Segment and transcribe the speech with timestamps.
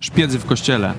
[0.00, 0.94] Szpiedzy w kościele.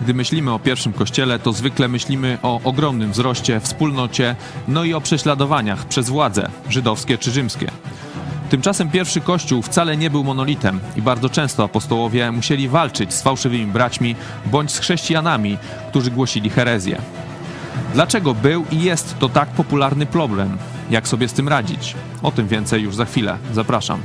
[0.00, 4.36] Gdy myślimy o pierwszym kościele, to zwykle myślimy o ogromnym wzroście, wspólnocie,
[4.68, 7.70] no i o prześladowaniach przez władze, żydowskie czy rzymskie.
[8.50, 13.66] Tymczasem pierwszy kościół wcale nie był monolitem i bardzo często apostołowie musieli walczyć z fałszywymi
[13.66, 14.16] braćmi
[14.46, 15.58] bądź z chrześcijanami,
[15.88, 17.00] którzy głosili herezję.
[17.94, 20.58] Dlaczego był i jest to tak popularny problem?
[20.90, 21.94] Jak sobie z tym radzić?
[22.22, 23.38] O tym więcej już za chwilę.
[23.52, 24.00] Zapraszam.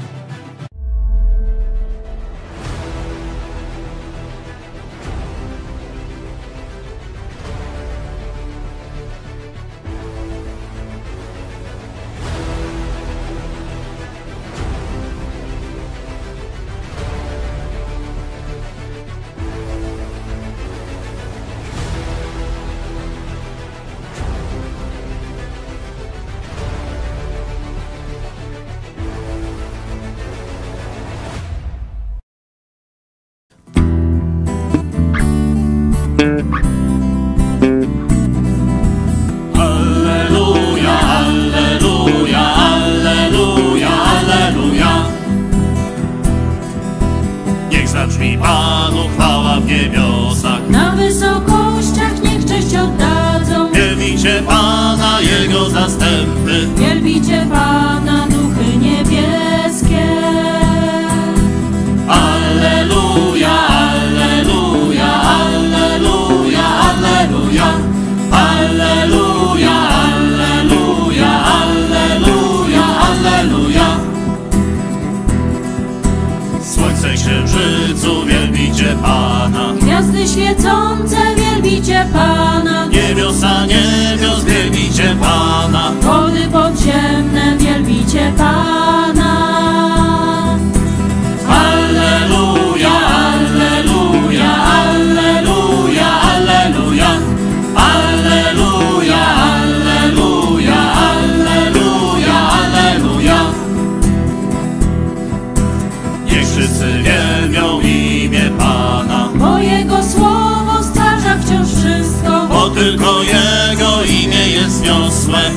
[82.43, 82.85] Pana.
[82.91, 85.91] Niebiosa niebios wielbicie Pana.
[86.01, 88.82] Wody podziemne wielbicie Pana.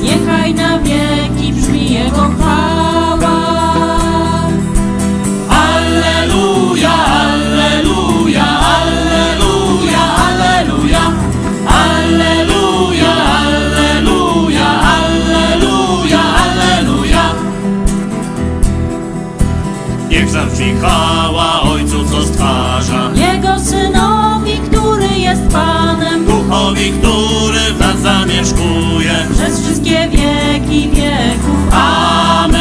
[0.01, 2.46] Niechaj na wieki brzmi Jego chwała.
[28.45, 29.27] Zamieszkuje.
[29.31, 31.73] przez wszystkie wieki wieków.
[31.73, 32.57] Amen.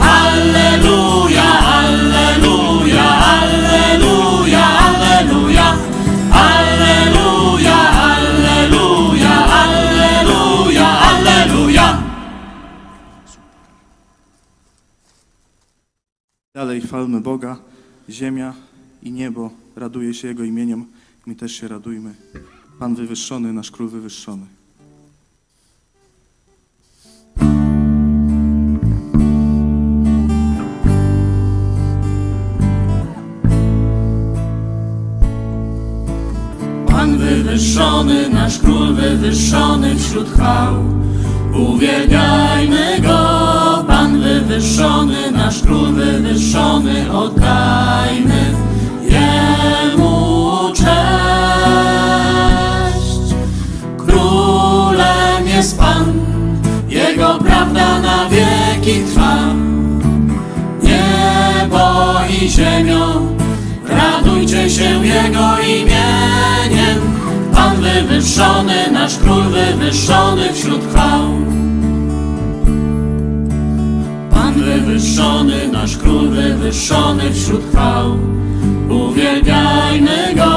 [0.00, 5.76] Alleluja, alleluja, alleluja, alleluja.
[6.32, 12.02] Alleluja, alleluja, alleluja, alleluja.
[16.54, 17.56] Dalej chwalmy Boga,
[18.10, 18.54] ziemia
[19.02, 20.84] i niebo raduje się Jego imieniem,
[21.26, 22.14] my też się radujmy.
[22.78, 24.46] Pan wywyższony, nasz król wywyższony.
[36.86, 40.74] Pan wywyższony, nasz król wywyższony wśród chwał.
[41.54, 47.65] Uwielbiajmy go, Pan wywyższony, nasz król wywyższony, oddajmy
[62.48, 63.36] ziemią,
[63.88, 66.98] radujcie się Jego imieniem.
[67.54, 71.28] Pan wywyższony, nasz król wywyższony wśród chwał.
[74.30, 78.18] Pan wywyższony, nasz król wywyższony wśród chwał.
[78.90, 80.52] Uwielbiajmy go,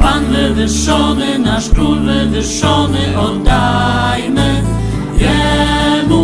[0.00, 4.62] Pan wywyższony, nasz król wywyższony, oddajmy
[5.18, 6.23] Jemu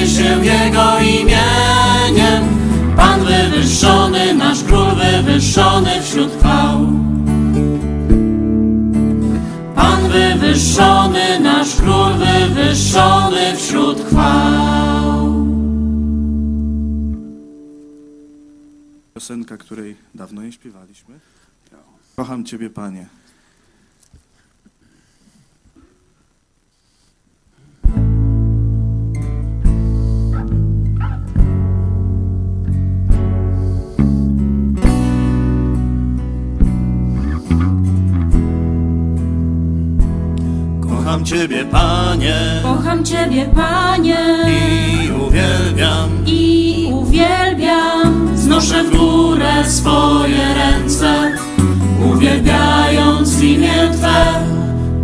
[0.00, 2.44] radujcie się Jego imieniem.
[2.96, 6.86] Pan wywyższony, nasz król wywyższony wśród chwał.
[9.74, 15.46] Pan wywyższony, nasz król wywyższony wśród chwał.
[19.14, 21.20] Piosenka, której dawno nie śpiewaliśmy.
[22.16, 23.19] Kocham Ciebie, Panie.
[41.10, 44.16] Kocham Ciebie, Panie, Kocham Ciebie, Panie,
[44.46, 46.10] i uwielbiam.
[46.26, 48.30] i uwielbiam.
[48.34, 51.32] Znoszę w górę swoje ręce,
[52.12, 54.24] uwielbiając imię Twe.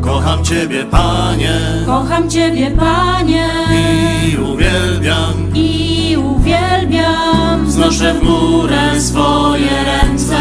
[0.01, 5.35] Kocham Ciebie, Panie, Kocham Ciebie, Panie, i uwielbiam.
[5.55, 7.71] i uwielbiam.
[7.71, 10.37] Znoszę w górę swoje ręce,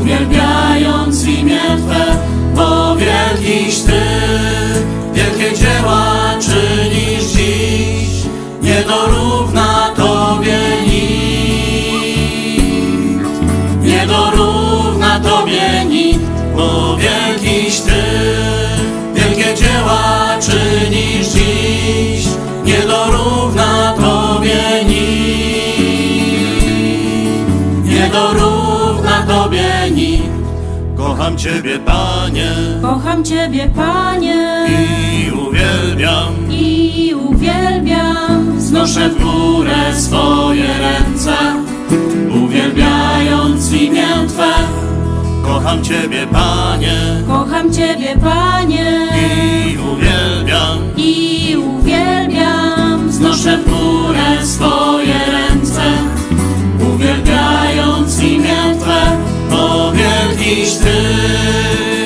[0.00, 2.04] uwielbiając imię Twe,
[2.54, 4.02] bo wielkiś Ty,
[5.12, 8.24] wielkie dzieła czynisz dziś,
[8.62, 9.71] nie dorówna
[31.22, 32.50] Kocham Ciebie, Panie,
[32.82, 36.34] Kocham Ciebie, Panie, i uwielbiam.
[36.50, 38.60] i uwielbiam.
[38.60, 41.36] Znoszę w górę swoje ręce,
[42.44, 44.52] uwielbiając imię Twe.
[45.42, 46.96] Kocham Ciebie, Panie,
[47.28, 50.78] Kocham Ciebie, Panie, i uwielbiam.
[50.96, 53.12] i uwielbiam.
[53.12, 55.82] Znoszę w górę swoje ręce,
[56.94, 59.31] uwielbiając imię Twe,
[60.42, 60.48] Ty,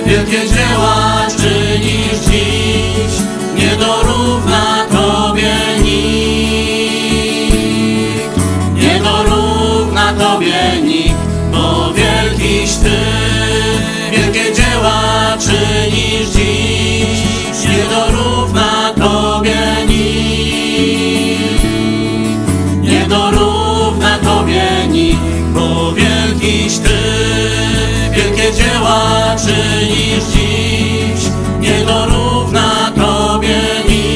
[0.06, 3.14] wielkie dzieła czynisz dziś,
[3.56, 6.36] nie dorówna Tobie nikt,
[8.74, 11.14] nie dorówna Tobie nikt,
[11.52, 12.96] bo wielkiś Ty,
[14.12, 17.18] wielkie dzieła czynisz dziś,
[17.68, 20.06] nie dorówna Tobie nikt.
[22.82, 25.20] Nie dorówna Tobie nikt,
[25.54, 26.95] bo wielkiś Ty,
[28.46, 31.31] wielkie dzieła czynisz dziś.
[31.60, 34.10] Nie dorówna Tobie nikt,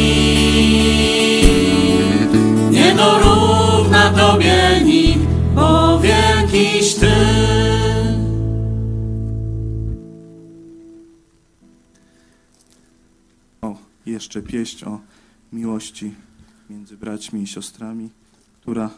[2.70, 7.12] nie dorówna Tobie nikt, bo wielkiś Ty.
[13.62, 13.76] O,
[14.06, 15.00] jeszcze pieśń o
[15.52, 16.14] miłości
[16.70, 18.10] między braćmi i siostrami,
[18.60, 18.90] która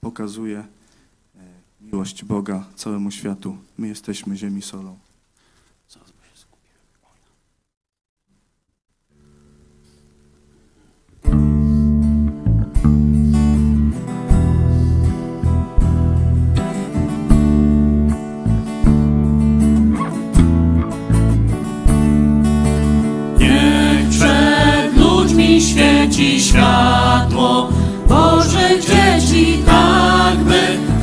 [0.00, 0.64] pokazuje
[1.92, 3.56] miłość Boga całemu światu.
[3.78, 4.98] My jesteśmy ziemi solą.
[25.60, 27.77] Świeci światło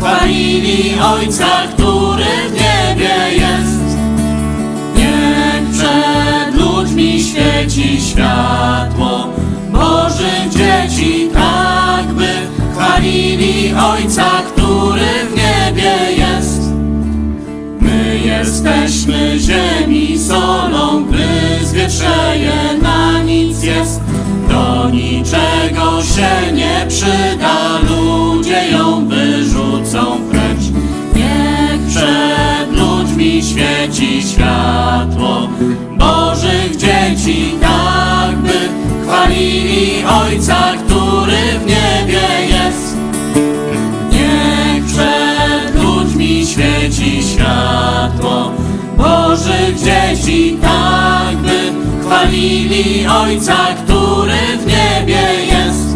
[0.06, 3.98] chwalili Ojca, który w niebie jest.
[4.96, 9.28] Niech przed ludźmi świeci światło
[9.72, 12.28] Bożych dzieci, tak by
[12.74, 16.62] chwalili Ojca, który w niebie jest.
[17.80, 24.02] My jesteśmy ziemi solą, gdy zwietrzeje na nic jest.
[24.56, 30.64] Do niczego się nie przyda, ludzie ją wyrzucą precz.
[31.16, 35.50] Niech przed ludźmi świeci światło
[35.98, 38.54] Bożych dzieci, tak by
[39.04, 42.98] chwalili Ojca, który w niebie jest.
[44.12, 48.52] Niech przed ludźmi świeci światło
[48.98, 55.96] Bożych dzieci, tak by chwalili Ojca, który w niebie jest.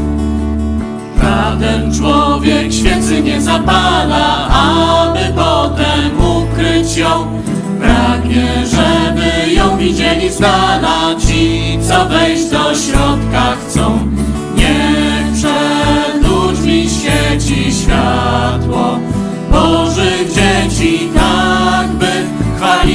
[1.21, 7.41] Żaden człowiek świecy nie zapala, aby potem ukryć ją.
[7.79, 13.99] Pragnie, żeby ją widzieli z dala ci, co wejść do środka chcą.
[14.55, 18.99] Niech przed ludźmi świeci światło
[19.51, 21.48] Bożych dzieci, by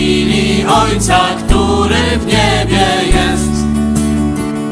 [0.05, 3.65] chwalili Ojca, który w niebie jest.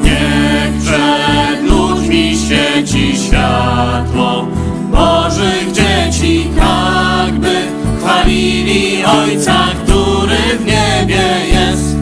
[0.03, 4.47] Niech przed ludźmi świeci światło
[4.91, 7.55] Bożych dzieci, tak by
[8.01, 11.97] chwalili Ojca, który w niebie jest.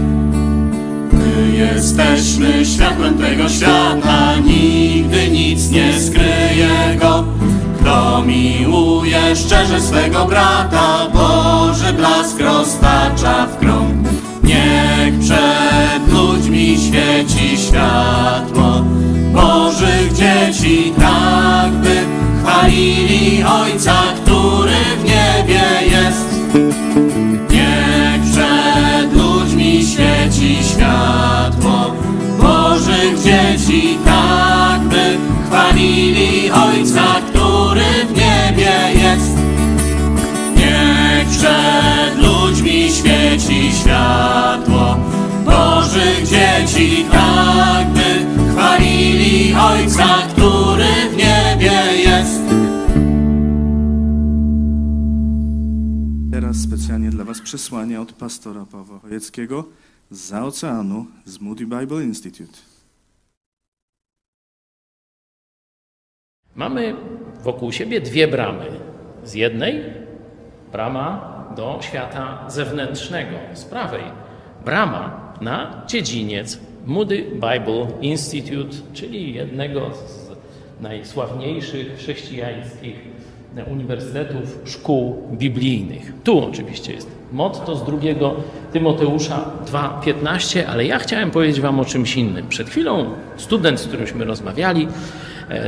[1.13, 7.40] My jesteśmy światłem tego świata, nigdy nic nie skryje go.
[7.91, 14.09] Kto miłuje szczerze swego brata, Boży blask roztacza w krąg.
[14.43, 18.85] Niech przed ludźmi świeci światło
[19.33, 21.97] Bożych dzieci, tak by
[22.43, 26.31] chwalili Ojca, który w niebie jest.
[27.51, 31.95] Niech przed ludźmi świeci światło
[32.39, 37.20] Bożych dzieci, tak by chwalili Ojca,
[39.11, 39.37] jest.
[40.57, 44.97] Niech przed ludźmi świeci światło
[45.45, 52.41] Bożych dzieci, tak by chwalili Ojca, który w niebie jest.
[56.33, 59.65] Teraz specjalnie dla Was przesłanie od pastora Pawła Chojeckiego
[60.11, 62.59] z oceanu z Moody Bible Institute.
[66.57, 66.97] Mamy
[67.43, 69.00] wokół siebie dwie bramy.
[69.25, 69.83] Z jednej
[70.73, 74.03] brama do świata zewnętrznego, z prawej
[74.65, 80.31] brama na dziedziniec Moody Bible Institute, czyli jednego z
[80.83, 83.11] najsławniejszych chrześcijańskich
[83.71, 86.13] uniwersytetów, szkół biblijnych.
[86.25, 88.35] Tu oczywiście jest motto z drugiego
[88.73, 92.49] Tymoteusza 2,15, ale ja chciałem powiedzieć Wam o czymś innym.
[92.49, 93.05] Przed chwilą
[93.37, 94.89] student, z którymśmy rozmawiali,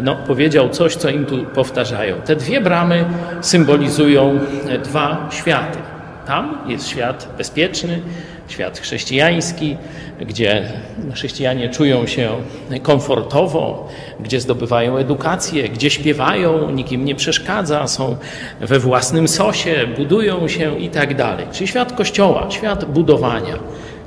[0.03, 2.17] no, powiedział coś, co im tu powtarzają.
[2.17, 3.05] Te dwie bramy
[3.41, 5.79] symbolizują e, dwa światy.
[6.27, 8.03] Tam jest świat bezpieczny,
[8.49, 9.77] świat chrześcijański,
[10.21, 10.73] gdzie
[11.15, 12.31] chrześcijanie czują się
[12.83, 13.89] komfortowo,
[14.21, 18.17] gdzie zdobywają edukację, gdzie śpiewają, nikim nie przeszkadza, są
[18.61, 21.47] we własnym sosie, budują się i tak dalej.
[21.53, 23.59] Czyli świat kościoła, świat budowania.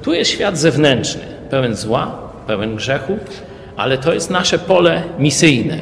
[0.04, 2.18] Tu jest świat zewnętrzny, pełen zła,
[2.48, 3.18] pełen grzechu,
[3.78, 5.80] ale to jest nasze pole misyjne.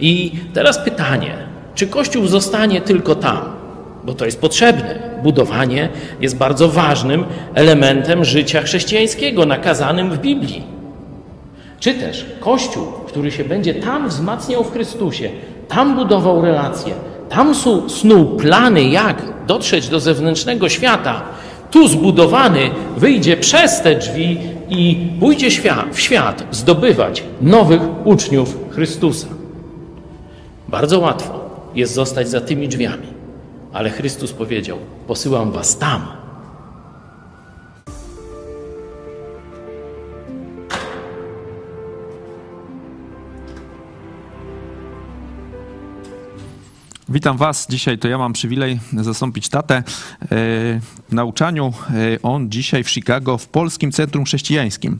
[0.00, 1.34] I teraz pytanie,
[1.74, 3.62] czy Kościół zostanie tylko tam?
[4.04, 5.12] bo to jest potrzebne.
[5.22, 5.88] Budowanie
[6.20, 7.24] jest bardzo ważnym
[7.54, 10.62] elementem życia chrześcijańskiego, nakazanym w Biblii.
[11.80, 15.30] Czy też Kościół, który się będzie tam wzmacniał w Chrystusie,
[15.68, 16.94] tam budował relacje,
[17.28, 17.54] tam
[17.88, 21.22] snuł plany, jak dotrzeć do zewnętrznego świata,
[21.70, 24.38] tu zbudowany wyjdzie przez te drzwi
[24.72, 25.50] i pójdzie
[25.92, 29.26] w świat zdobywać nowych uczniów Chrystusa.
[30.68, 33.06] Bardzo łatwo jest zostać za tymi drzwiami.
[33.72, 36.21] Ale Chrystus powiedział: Posyłam was tam.
[47.12, 47.66] Witam Was.
[47.70, 49.82] Dzisiaj to ja mam przywilej zastąpić tatę e,
[50.30, 51.72] w nauczaniu.
[51.90, 54.98] E, on dzisiaj w Chicago w Polskim Centrum Chrześcijańskim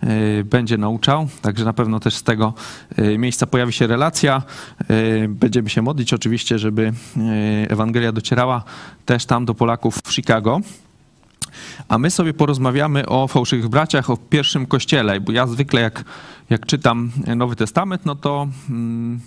[0.00, 2.54] e, będzie nauczał, także na pewno też z tego
[3.18, 4.42] miejsca pojawi się relacja.
[5.28, 6.92] Będziemy się modlić oczywiście, żeby
[7.68, 8.64] Ewangelia docierała
[9.06, 10.60] też tam do Polaków w Chicago.
[11.88, 16.04] A my sobie porozmawiamy o fałszywych braciach, o pierwszym kościele, bo ja zwykle jak,
[16.50, 19.20] jak czytam Nowy Testament, no to mm,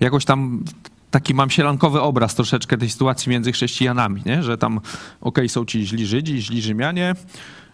[0.00, 0.64] jakoś tam
[1.10, 4.42] taki mam sielankowy obraz troszeczkę tej sytuacji między chrześcijanami, nie?
[4.42, 4.88] że tam okej,
[5.20, 7.14] okay, są ci źli Żydzi, źli Rzymianie,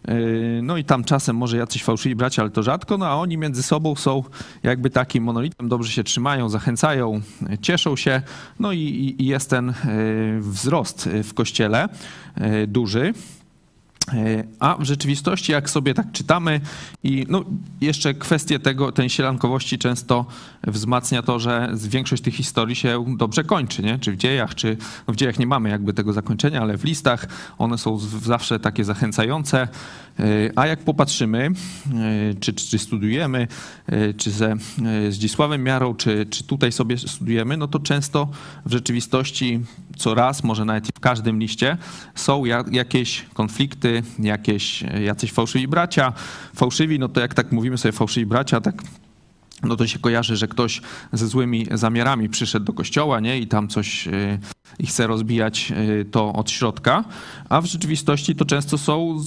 [0.09, 3.39] yy, no i tam czasem może jacyś fałszywi bracia, ale to rzadko, no a oni
[3.39, 4.23] między sobą są
[4.63, 7.21] jakby takim monolitem, dobrze się trzymają, zachęcają,
[7.61, 8.23] cieszą się,
[8.61, 11.89] no i, i jest ten yy, wzrost w kościele
[12.37, 13.13] yy, duży.
[14.13, 16.61] E, a w rzeczywistości, jak sobie tak czytamy,
[17.03, 17.45] i no
[17.81, 20.27] jeszcze kwestie tego, tej sielankowości często
[20.67, 23.99] wzmacnia to, że większość tych historii się dobrze kończy, nie?
[23.99, 24.77] czy w dziejach, czy
[25.09, 27.27] no w dziejach nie mamy jakby tego zakończenia, ale w listach
[27.59, 29.69] one są zawsze takie zachęcające.
[30.19, 30.25] E,
[30.57, 33.49] a jak popatrzymy, e, czy, czy studujemy,
[34.17, 34.57] czy ze
[35.11, 38.29] Zdzisławem Miarą, czy, czy tutaj sobie studujemy, no to często
[38.67, 39.61] w rzeczywistości
[39.97, 41.77] co raz, może nawet w każdym liście,
[42.15, 46.13] są jakieś konflikty, jakieś, jacyś fałszywi bracia.
[46.55, 48.83] Fałszywi, no to jak tak mówimy sobie fałszywi bracia, tak
[49.63, 50.81] no to się kojarzy, że ktoś
[51.13, 53.39] ze złymi zamiarami przyszedł do kościoła, nie?
[53.39, 54.39] I tam coś e,
[54.79, 57.05] i chce rozbijać e, to od środka,
[57.49, 59.23] a w rzeczywistości to często są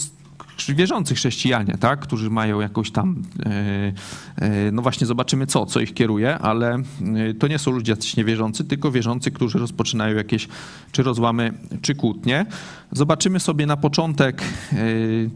[0.66, 3.94] wierzący chrześcijanie, tak, którzy mają jakąś tam, e,
[4.36, 8.64] e, no właśnie zobaczymy co, co ich kieruje, ale e, to nie są ludzie niewierzący,
[8.64, 10.48] tylko wierzący, którzy rozpoczynają jakieś
[10.92, 12.46] czy rozłamy, czy kłótnie.
[12.92, 14.44] Zobaczymy sobie na początek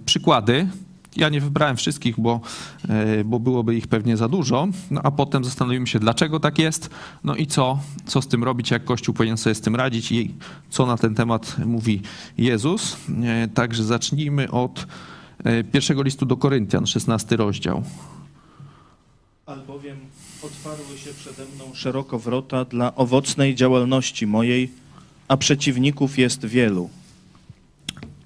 [0.05, 0.67] przykłady,
[1.15, 2.41] ja nie wybrałem wszystkich, bo,
[3.25, 6.89] bo byłoby ich pewnie za dużo, no a potem zastanowimy się, dlaczego tak jest,
[7.23, 10.33] no i co, co z tym robić, jak Kościół powinien sobie z tym radzić i
[10.69, 12.01] co na ten temat mówi
[12.37, 12.97] Jezus.
[13.53, 14.87] Także zacznijmy od
[15.71, 17.83] pierwszego listu do Koryntian, 16 rozdział.
[19.45, 19.97] Albowiem
[20.43, 24.71] Otwarły się przede mną szeroko wrota dla owocnej działalności mojej,
[25.27, 26.89] a przeciwników jest wielu.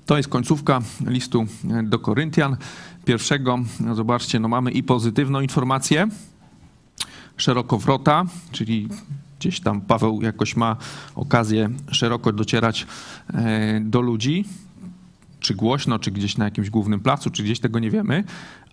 [0.06, 1.46] To jest końcówka listu
[1.84, 2.58] do Koryntian.
[3.06, 6.08] Pierwszego, no zobaczcie, no mamy i pozytywną informację,
[7.38, 8.90] szerokowrota, czyli
[9.40, 10.76] gdzieś tam Paweł jakoś ma
[11.16, 12.88] okazję szeroko docierać
[13.34, 14.46] e, do ludzi,
[15.46, 18.24] czy głośno, czy gdzieś na jakimś głównym placu, czy gdzieś tego nie wiemy,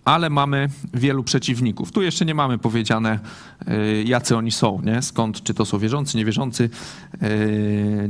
[0.05, 1.91] ale mamy wielu przeciwników.
[1.91, 3.19] Tu jeszcze nie mamy powiedziane,
[3.67, 5.01] e, jacy oni są, nie?
[5.01, 6.69] skąd, czy to są wierzący, niewierzący,
[7.13, 7.29] e,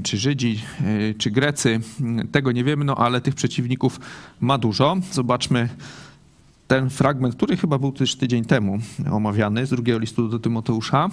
[0.03, 1.79] czy Żydzi, e, czy Grecy.
[2.31, 3.99] Tego nie wiemy, no ale tych przeciwników
[4.39, 4.97] ma dużo.
[5.11, 5.69] Zobaczmy
[6.67, 8.79] ten fragment, który chyba był też tydzień temu
[9.11, 11.09] omawiany z drugiego listu do Tymoteusza.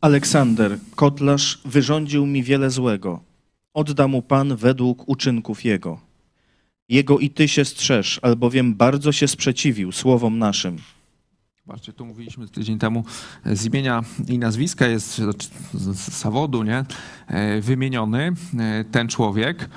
[0.00, 3.20] Aleksander, kotlarz, wyrządził mi wiele złego.
[3.74, 6.07] Odda mu Pan według uczynków jego.
[6.88, 10.76] Jego i ty się strzeż, albowiem bardzo się sprzeciwił słowom naszym.
[11.66, 13.04] Zobaczcie, tu mówiliśmy tydzień temu
[13.46, 15.22] z imienia i nazwiska jest
[15.74, 16.84] z zawodu, nie?
[17.26, 19.68] E, Wymieniony e, ten człowiek.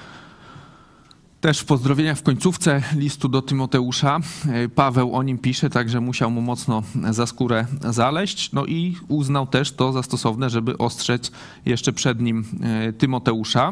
[1.41, 6.31] Też w pozdrowieniach w końcówce listu do Tymoteusza e, Paweł o nim pisze, także musiał
[6.31, 8.51] mu mocno za skórę zaleść.
[8.51, 11.31] No i uznał też to za stosowne, żeby ostrzec
[11.65, 13.71] jeszcze przed nim e, Tymoteusza.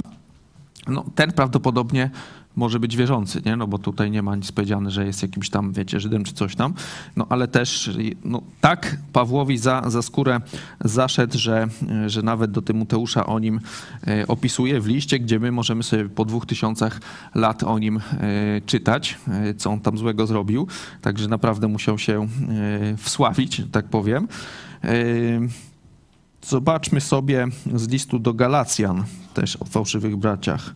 [0.88, 2.10] No, ten prawdopodobnie
[2.59, 3.55] może być wierzący, nie?
[3.55, 6.55] No bo tutaj nie ma nic powiedziane, że jest jakimś tam, wiecie, Żydem czy coś
[6.55, 6.73] tam.
[7.15, 7.89] No ale też
[8.23, 10.41] no, tak Pawłowi za, za skórę
[10.85, 11.67] zaszedł, że,
[12.07, 13.59] że nawet do Tymoteusza o nim
[14.07, 17.01] e, opisuje w liście, gdzie my możemy sobie po dwóch tysiącach
[17.35, 18.01] lat o nim e,
[18.65, 20.67] czytać, e, co on tam złego zrobił.
[21.01, 22.27] Także naprawdę musiał się
[22.97, 24.27] wsławić, tak powiem.
[26.41, 30.73] Zobaczmy sobie z listu do Galacjan, też o fałszywych braciach.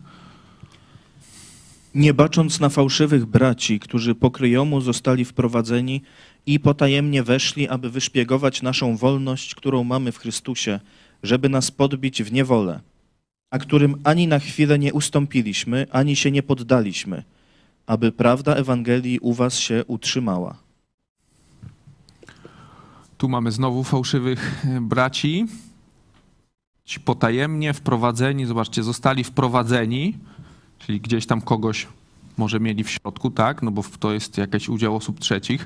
[1.94, 6.02] Nie bacząc na fałszywych braci, którzy po kryjomu zostali wprowadzeni
[6.46, 10.80] i potajemnie weszli, aby wyszpiegować naszą wolność, którą mamy w Chrystusie,
[11.22, 12.80] żeby nas podbić w niewolę,
[13.50, 17.22] a którym ani na chwilę nie ustąpiliśmy, ani się nie poddaliśmy,
[17.86, 20.56] aby prawda Ewangelii u was się utrzymała.
[23.18, 25.46] Tu mamy znowu fałszywych e, braci.
[26.84, 30.18] Ci potajemnie wprowadzeni, zobaczcie, zostali wprowadzeni,
[30.86, 31.86] czyli gdzieś tam kogoś
[32.36, 35.62] może mieli w środku, tak, no bo to jest jakiś udział osób trzecich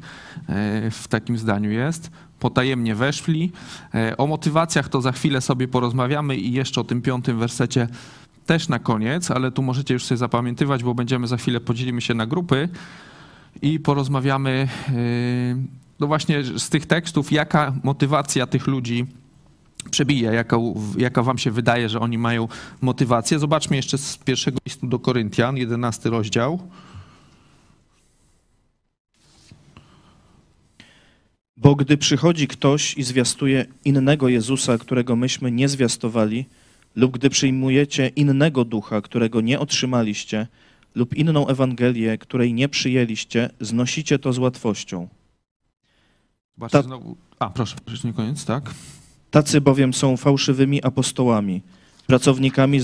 [0.49, 2.11] e, w takim zdaniu jest.
[2.41, 3.53] Potajemnie weszli.
[3.95, 7.89] E, O motywacjach to za chwilę sobie porozmawiamy i jeszcze o tym piątym wersecie
[8.47, 12.15] też na koniec, ale tu możecie już sobie zapamiętywać, bo będziemy za chwilę, podzielimy się
[12.15, 12.69] na grupy
[13.63, 15.63] i porozmawiamy yy,
[16.01, 19.07] no właśnie z tych tekstów, jaka motywacja tych ludzi
[19.91, 20.57] przebija, jaka,
[20.97, 22.49] jaka wam się wydaje, że oni mają
[22.81, 23.39] motywację.
[23.39, 26.59] Zobaczmy jeszcze z pierwszego listu do Koryntian, 11 rozdział.
[31.57, 36.47] Bo gdy przychodzi ktoś i zwiastuje innego Jezusa, którego myśmy nie zwiastowali,
[36.97, 40.47] lub gdy przyjmujecie innego ducha, którego nie otrzymaliście,
[40.95, 45.09] lub inną Ewangelię, której nie przyjęliście, znosicie to z łatwością.
[46.57, 47.17] Zobaczcie Ta- znowu.
[47.39, 48.71] A, proszę, jeszcze nie koniec, tak?
[49.31, 51.63] Tacy bowiem są fałszywymi apostołami,
[52.07, 52.81] pracownikami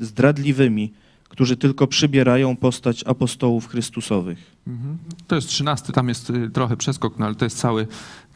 [0.00, 0.92] zdradliwymi,
[1.28, 4.56] którzy tylko przybierają postać apostołów Chrystusowych.
[4.66, 4.98] Mhm.
[5.26, 7.86] To jest 13, tam jest y, trochę przeskok, no ale to jest cały,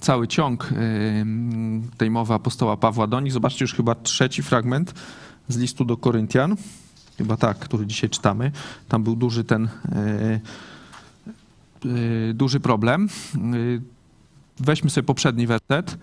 [0.01, 0.71] cały ciąg
[1.97, 3.33] tej mowy apostoła Pawła do nich.
[3.33, 4.95] Zobaczcie już chyba trzeci fragment
[5.49, 6.57] z listu do Koryntian.
[7.19, 8.53] Chyba tak, który dzisiaj czytamy.
[8.89, 10.41] Tam był duży ten y,
[11.87, 13.09] y, duży problem.
[14.61, 15.99] Weźmy sobie poprzedni werset.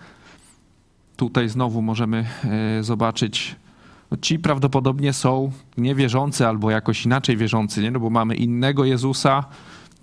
[1.16, 2.26] Tutaj znowu możemy
[2.78, 3.56] y, zobaczyć
[4.12, 7.90] no ci prawdopodobnie są niewierzący albo jakoś inaczej wierzący, nie?
[7.90, 9.44] No bo mamy innego Jezusa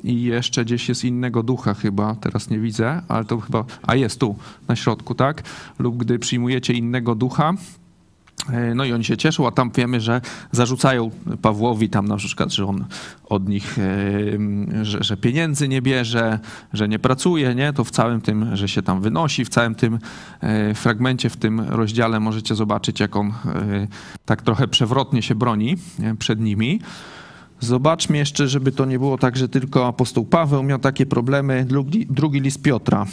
[0.04, 4.20] i jeszcze gdzieś jest innego ducha chyba, teraz nie widzę, ale to chyba, a jest
[4.20, 4.36] tu,
[4.68, 5.44] na środku, tak?
[5.80, 7.56] Lub gdy przyjmujecie innego ducha, e,
[8.76, 10.22] no i oni się cieszą, a tam wiemy, że
[10.52, 12.86] zarzucają Pawłowi tam na przykład, że on
[13.26, 16.40] od nich, e, że, że pieniędzy nie bierze,
[16.74, 17.74] że nie pracuje, nie?
[17.74, 20.00] To w całym tym, że się tam wynosi, w całym tym
[20.42, 23.34] e, fragmencie, w tym rozdziale możecie zobaczyć, jak on e,
[24.26, 26.80] tak trochę przewrotnie się broni e, przed nimi.
[27.60, 31.66] Zobaczmy jeszcze, żeby to nie było tak, że tylko apostoł Paweł miał takie problemy.
[31.66, 33.06] Drugi, drugi list Piotra.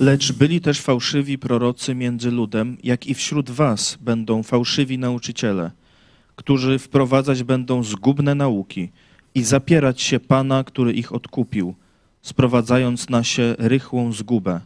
[0.00, 5.70] Lecz byli też fałszywi prorocy między ludem, jak i wśród was będą fałszywi nauczyciele,
[6.36, 8.90] którzy wprowadzać będą zgubne nauki
[9.34, 11.74] i zapierać się Pana, który ich odkupił,
[12.22, 14.60] sprowadzając na się rychłą zgubę.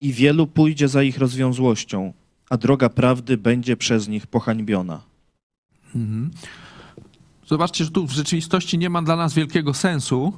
[0.00, 2.12] I wielu pójdzie za ich rozwiązłością,
[2.50, 5.02] a droga prawdy będzie przez nich pohańbiona.
[5.94, 6.30] Mhm.
[7.46, 10.32] Zobaczcie, że tu w rzeczywistości nie ma dla nas wielkiego sensu,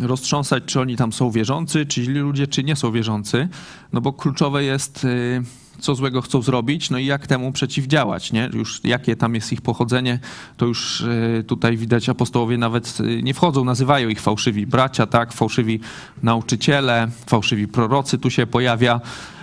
[0.00, 3.48] roztrząsać, czy oni tam są wierzący, czy źli ludzie, czy nie są wierzący,
[3.92, 5.42] no bo kluczowe jest, y,
[5.78, 8.50] co złego chcą zrobić, no i jak temu przeciwdziałać, nie?
[8.52, 10.18] Już jakie tam jest ich pochodzenie,
[10.56, 15.32] to już y, tutaj widać apostołowie nawet y, nie wchodzą, nazywają ich fałszywi bracia, tak,
[15.32, 15.80] fałszywi
[16.22, 19.00] nauczyciele, fałszywi prorocy, tu się pojawia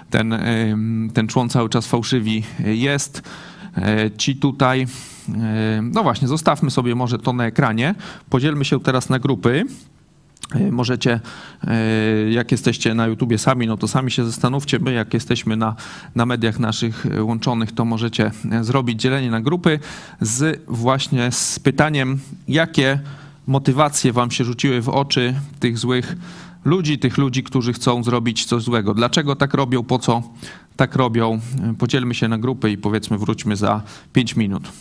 [0.10, 0.36] ten,
[1.14, 3.22] ten człon cały czas fałszywi jest.
[4.18, 4.88] Ci tutaj,
[5.82, 7.96] no właśnie, zostawmy sobie może to na ekranie.
[8.30, 9.66] Podzielmy się teraz na grupy.
[10.56, 11.20] E, Możecie,
[11.68, 14.80] e, jak jesteście na YouTubie sami, no to sami się zastanówcie.
[14.80, 15.76] My, jak jesteśmy na,
[16.16, 18.32] na mediach naszych e, łączonych, to możecie
[18.62, 19.80] zrobić dzielenie na grupy
[20.22, 23.00] z właśnie z pytaniem, jakie
[23.48, 26.16] motywacje wam się rzuciły w oczy tych złych
[26.66, 28.94] ludzi, tych ludzi, którzy chcą zrobić coś złego.
[28.94, 30.24] Dlaczego tak robią, po co
[30.76, 31.40] tak robią?
[31.78, 33.82] Podzielmy się na grupy i powiedzmy wróćmy za
[34.14, 34.72] 5 minut.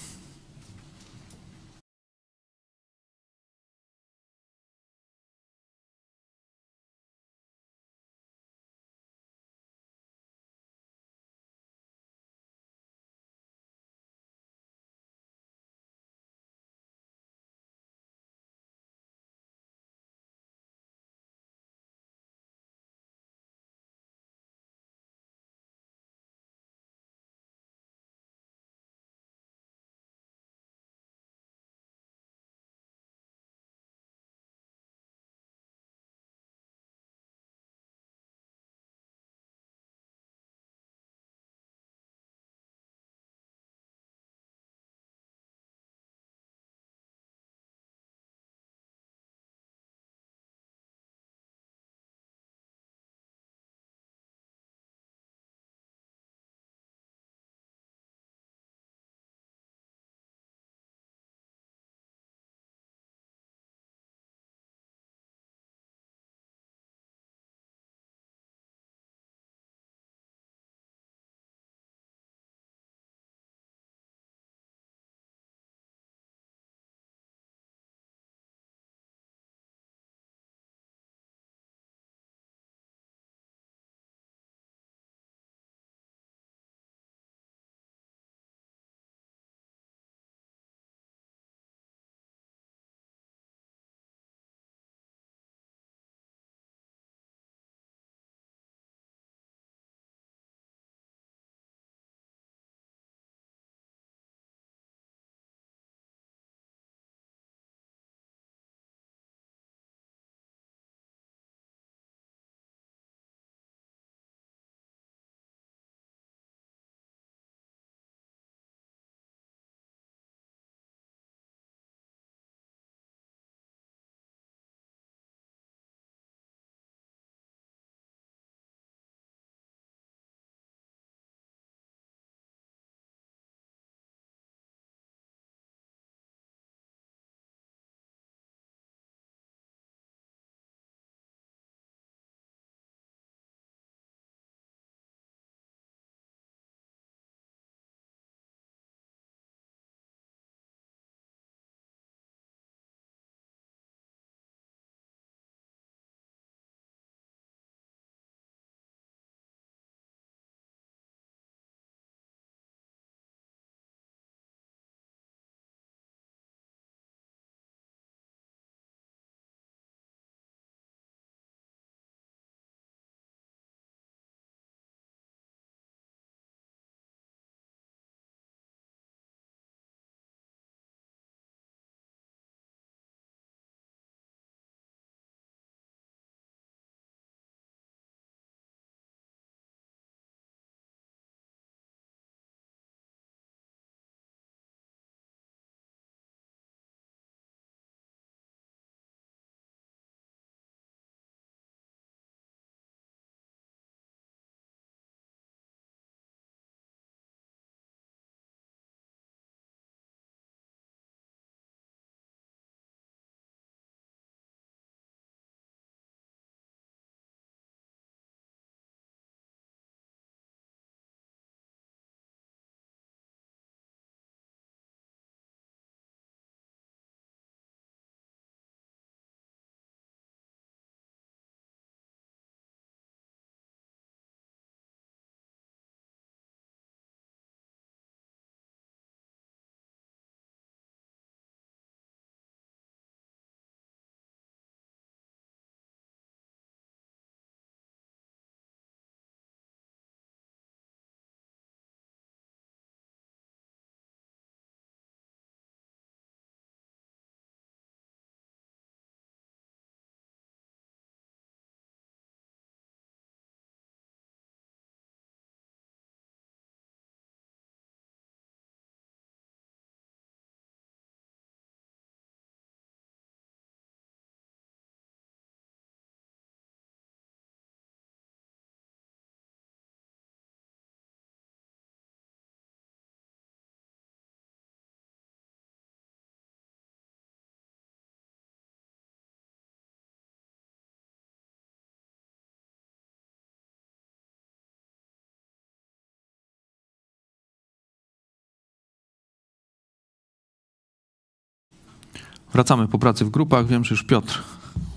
[302.56, 303.66] Wracamy po pracy w grupach.
[303.66, 304.42] Wiem, że już Piotr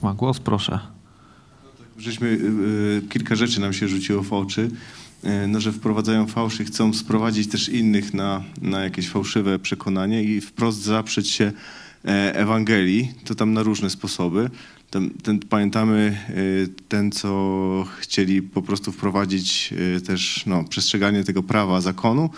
[0.01, 0.79] ma głos, proszę.
[1.97, 2.31] Żeśmy, y,
[3.05, 4.71] y, kilka rzeczy nam się rzuciło w oczy,
[5.23, 10.41] y, no, że wprowadzają fałsz chcą sprowadzić też innych na, na jakieś fałszywe przekonanie i
[10.41, 11.51] wprost zaprzeć się
[12.05, 14.49] e, Ewangelii, to tam na różne sposoby.
[14.89, 16.17] Ten, ten, pamiętamy
[16.87, 19.73] ten, co chcieli po prostu wprowadzić
[20.05, 22.29] też no, przestrzeganie tego prawa, zakonu,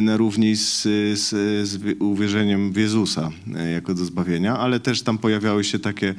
[0.00, 0.82] na równi z,
[1.18, 1.28] z,
[1.68, 3.30] z uwierzeniem w Jezusa
[3.68, 6.14] y, jako do zbawienia, ale też tam pojawiały się takie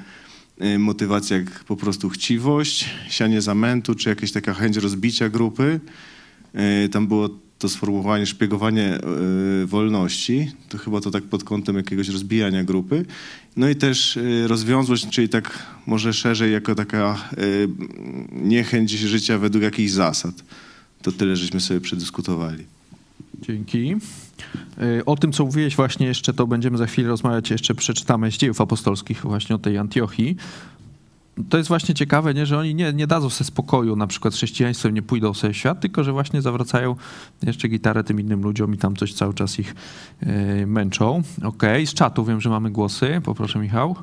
[0.61, 5.79] y, motywacje jak po prostu chciwość, sianie zamętu, czy jakaś taka chęć rozbicia grupy.
[6.91, 8.99] Tam było to sformułowanie szpiegowanie
[9.65, 13.05] wolności, to chyba to tak pod kątem jakiegoś rozbijania grupy.
[13.55, 17.29] No i też rozwiązłość, czyli tak może szerzej jako taka
[18.31, 20.43] niechęć życia według jakichś zasad.
[21.01, 22.80] To tyle, żeśmy sobie przedyskutowali.
[23.41, 23.95] Dzięki.
[24.81, 28.37] Y, O tym, co mówiłeś właśnie jeszcze, to będziemy za chwilę rozmawiać, jeszcze przeczytamy z
[28.37, 30.35] dziejów apostolskich właśnie o tej Antiochii.
[31.49, 34.93] To jest właśnie ciekawe, nie, że oni nie, nie dadzą sobie spokoju, na przykład chrześcijaństwem
[34.93, 36.95] nie pójdą sobie w świat, tylko że właśnie zawracają
[37.43, 39.75] jeszcze gitarę tym innym ludziom i tam coś cały czas ich
[40.23, 41.21] y, męczą.
[41.43, 43.21] Okej, z czatu wiem, że mamy głosy.
[43.23, 43.95] Poproszę Michał.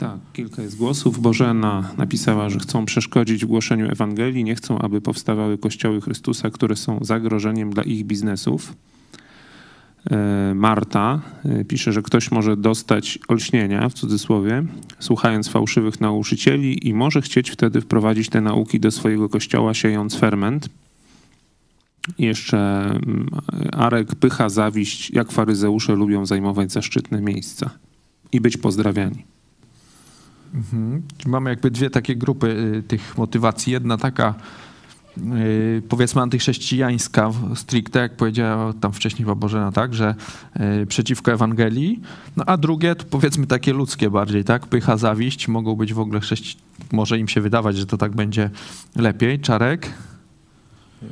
[0.00, 1.20] Tak, kilka jest głosów.
[1.20, 6.76] Bożena napisała, że chcą przeszkodzić w głoszeniu Ewangelii, nie chcą, aby powstawały kościoły Chrystusa, które
[6.76, 8.74] są zagrożeniem dla ich biznesów.
[10.10, 14.64] E, Marta e, pisze, że ktoś może dostać olśnienia, w cudzysłowie,
[14.98, 20.68] słuchając fałszywych nauczycieli i może chcieć wtedy wprowadzić te nauki do swojego kościoła, siejąc ferment.
[22.18, 23.28] Jeszcze mm,
[23.72, 27.70] Arek, pycha, zawiść, jak faryzeusze lubią zajmować zaszczytne miejsca
[28.32, 29.24] i być pozdrawiani.
[30.54, 31.02] Mhm.
[31.26, 32.46] Mamy jakby dwie takie grupy
[32.78, 33.72] y, tych motywacji.
[33.72, 34.34] Jedna taka
[35.18, 40.14] y, powiedzmy antychrześcijańska stricte, jak powiedziała tam wcześniej Bożena, tak, że
[40.82, 42.00] y, przeciwko Ewangelii,
[42.36, 46.20] no a drugie to powiedzmy takie ludzkie bardziej, tak, pycha, zawiść, mogą być w ogóle
[46.20, 46.56] chrześci...
[46.92, 48.50] może im się wydawać, że to tak będzie
[48.96, 49.40] lepiej.
[49.40, 49.92] Czarek?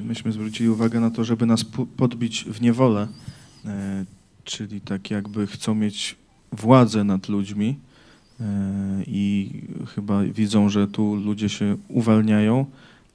[0.05, 1.65] Myśmy zwrócili uwagę na to, żeby nas
[1.97, 3.09] podbić w niewolę,
[3.65, 4.05] e,
[4.45, 6.17] czyli tak jakby chcą mieć
[6.53, 7.79] władzę nad ludźmi
[9.07, 9.51] i
[9.95, 12.67] chyba widzą, że tu ludzie się uwalniają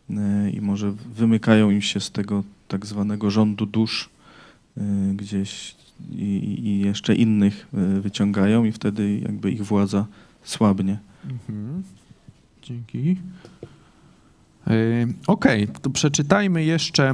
[0.10, 4.10] e, i może wymykają im się z tego tak zwanego rządu dusz
[4.78, 4.82] e,
[5.16, 5.76] gdzieś
[6.16, 10.06] i, i- jeszcze innych e, wyciągają i wtedy jakby ich władza
[10.44, 10.98] słabnie.
[11.30, 11.84] Mhm.
[12.62, 13.18] Dzięki.
[15.28, 17.14] Okej, to przeczytajmy jeszcze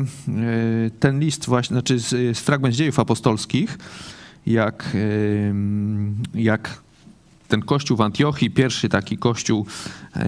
[1.00, 3.78] ten list właśnie, znaczy z, z fragment dziejów apostolskich,
[4.45, 4.98] jak,
[6.34, 6.82] jak
[7.50, 9.66] ten kościół w Antiochii, pierwszy taki kościół
[10.16, 10.24] yy,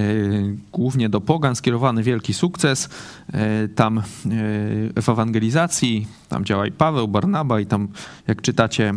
[0.72, 2.88] głównie do pogan skierowany, wielki sukces.
[3.32, 7.88] Yy, Tam yy, w ewangelizacji, tam działa i Paweł, Barnaba i tam,
[8.26, 8.92] jak czytacie,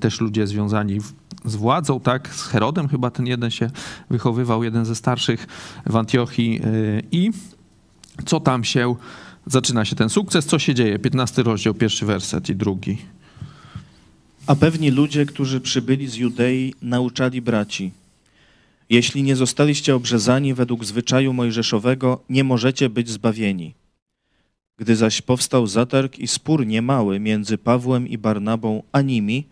[0.00, 1.00] też ludzie związani
[1.44, 3.70] z władzą, tak, z Herodem chyba ten jeden się
[4.10, 5.46] wychowywał, jeden ze starszych
[5.86, 6.60] w Antiochii
[7.12, 7.30] i
[8.26, 8.94] co tam się,
[9.46, 10.98] zaczyna się ten sukces, co się dzieje?
[10.98, 12.98] 15 rozdział, pierwszy werset i drugi.
[14.46, 17.92] A pewni ludzie, którzy przybyli z Judei, nauczali braci.
[18.90, 23.74] Jeśli nie zostaliście obrzezani według zwyczaju mojżeszowego, nie możecie być zbawieni.
[24.78, 29.46] Gdy zaś powstał zatarg i spór niemały między Pawłem i Barnabą a nimi,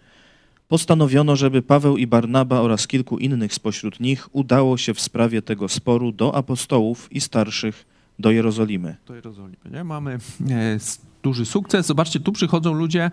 [0.68, 5.68] postanowiono, żeby Paweł i Barnaba oraz kilku innych spośród nich udało się w sprawie tego
[5.68, 7.86] sporu do apostołów i starszych
[8.18, 8.96] do Jerozolimy.
[9.06, 9.84] Do Jerozolimy, nie?
[9.84, 10.18] Mamy
[10.50, 10.78] e,
[11.22, 11.86] duży sukces.
[11.86, 13.10] Zobaczcie, tu przychodzą ludzie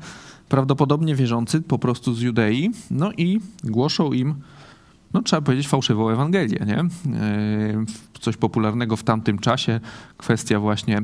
[0.51, 4.35] prawdopodobnie wierzący po prostu z Judei, no i głoszą im,
[5.13, 6.79] no trzeba powiedzieć, fałszywą Ewangelię, nie?
[6.79, 6.87] E,
[8.21, 9.79] Coś popularnego w tamtym czasie,
[10.17, 11.01] kwestia właśnie e,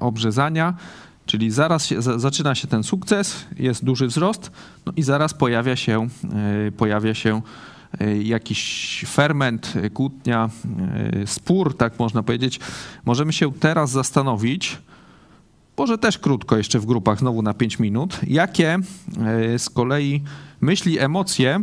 [0.00, 0.74] obrzezania,
[1.26, 4.52] czyli zaraz się, za, zaczyna się ten sukces, jest duży wzrost,
[4.86, 6.08] no i zaraz pojawia się,
[6.68, 7.42] e, pojawia się
[8.22, 10.50] jakiś ferment, kłótnia,
[11.26, 12.60] spór, tak można powiedzieć.
[13.04, 14.78] Możemy się teraz zastanowić,
[15.78, 18.78] może też krótko jeszcze w grupach, znowu na 5 minut, jakie
[19.52, 20.22] e, z kolei
[20.60, 21.60] myśli, emocje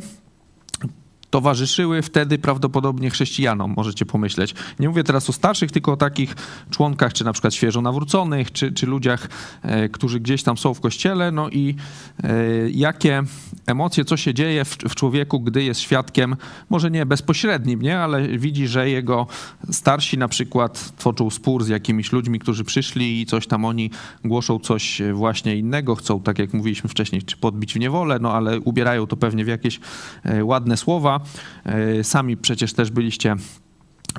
[1.36, 4.56] towarzyszyły wtedy prawdopodobnie chrześcijanom, możecie pomyśleć.
[4.80, 6.36] Nie mówię teraz o starszych, tylko o takich
[6.69, 9.30] członkach, czy na przykład świeżo nawróconych, czy, czy ludziach,
[9.62, 11.76] e, którzy gdzieś tam są w kościele, no i
[12.24, 12.30] e,
[12.69, 13.24] jakie
[13.65, 16.36] emocje, co się dzieje w, w człowieku, gdy jest świadkiem,
[16.69, 19.28] może nie bezpośrednim, nie, ale widzi, że jego
[19.71, 23.91] starsi na przykład toczą spór z jakimiś ludźmi, którzy przyszli i coś tam oni
[24.26, 28.60] głoszą coś właśnie innego, chcą, tak jak mówiliśmy wcześniej, czy podbić w niewolę, no ale
[28.60, 29.80] ubierają to pewnie w jakieś
[30.24, 31.19] e, ładne słowa.
[31.65, 33.35] E, Sami przecież też byliście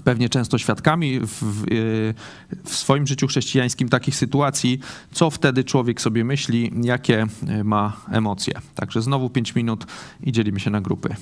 [0.05, 4.81] pewnie często świadkami w, e, w swoim życiu chrześcijańskim takich sytuacji,
[5.13, 8.55] co wtedy człowiek sobie myśli, jakie e, ma emocje.
[8.75, 9.87] Także znowu 5 minut
[10.23, 11.17] i dzielimy się na grupy.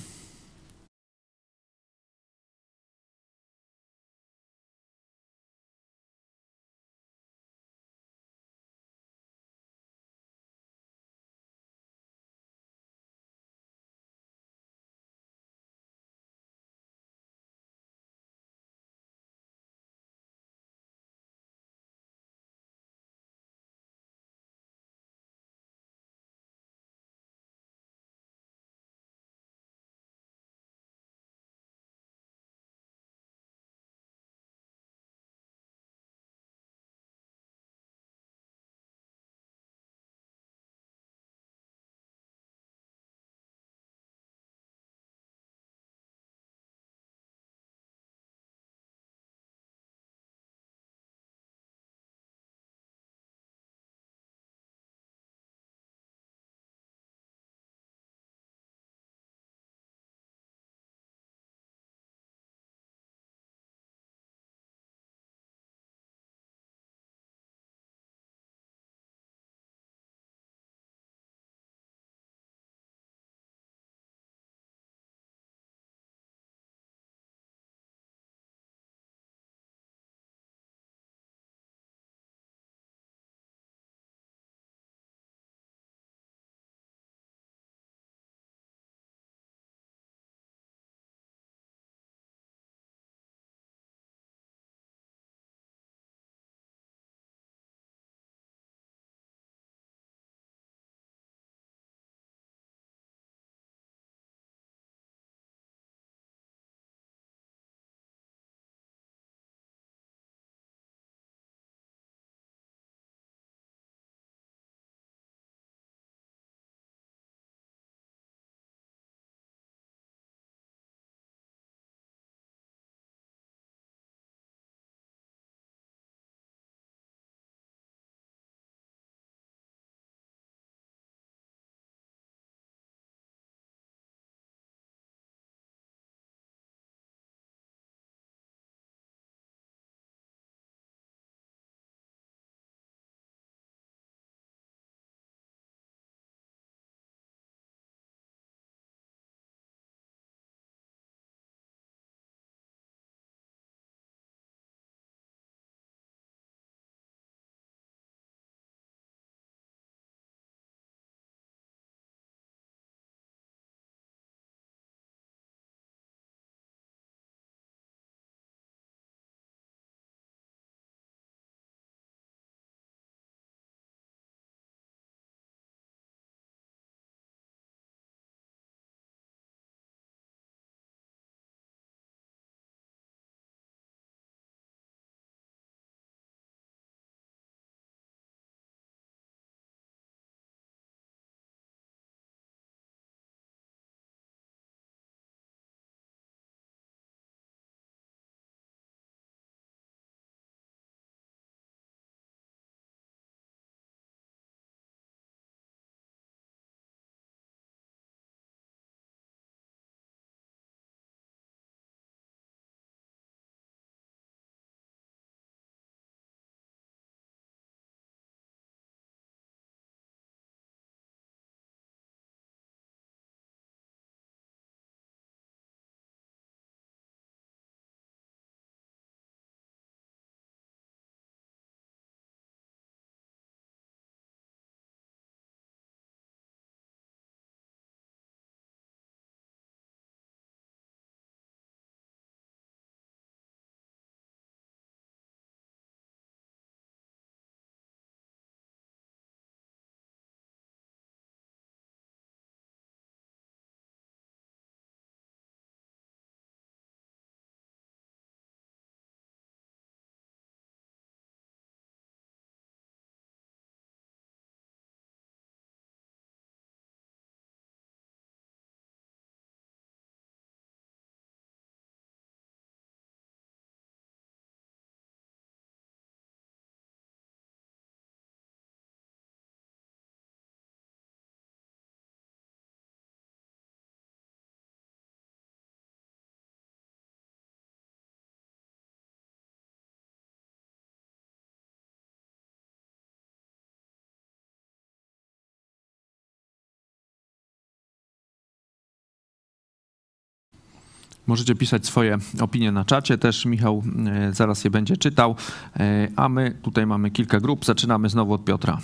[301.27, 305.35] Możecie pisać swoje opinie na czacie, też Michał e, zaraz je będzie czytał,
[305.79, 307.65] e, a my tutaj mamy kilka grup.
[307.65, 308.79] Zaczynamy znowu od Piotra.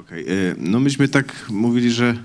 [0.00, 2.16] Okej, e, no myśmy tak mówili, że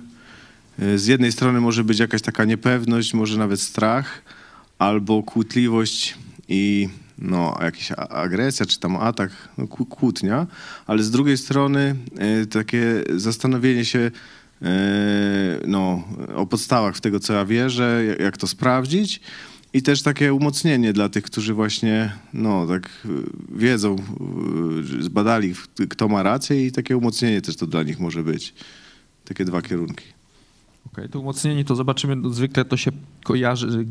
[0.96, 4.22] z jednej strony może być jakaś taka niepewność, może nawet strach,
[4.80, 10.48] albo kłótliwość i no, jakaś agresja, czy tam atak, no, kłó- kłótnia,
[10.88, 11.96] ale z drugiej strony
[12.52, 14.12] takie zastanowienie się
[15.68, 16.04] no,
[16.36, 19.22] o podstawach tego, co ja wierzę, jak- to sprawdzić
[19.74, 23.10] i też takie umocnienie dla tych, którzy właśnie no, tak e,
[23.58, 23.96] wiedzą,
[25.00, 25.54] e, zbadali,
[25.90, 28.54] kto ma rację i takie umocnienie też to dla nich może być.
[29.26, 30.06] Takie dwa kierunki.
[30.94, 32.92] Okej, to umocnienie to zobaczymy, zwykle to się
[33.24, 33.86] kojarzy,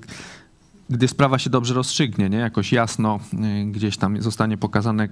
[0.90, 2.38] gdy sprawa się dobrze rozstrzygnie, nie?
[2.38, 3.20] jakoś jasno
[3.62, 5.08] y, gdzieś tam zostanie pokazane,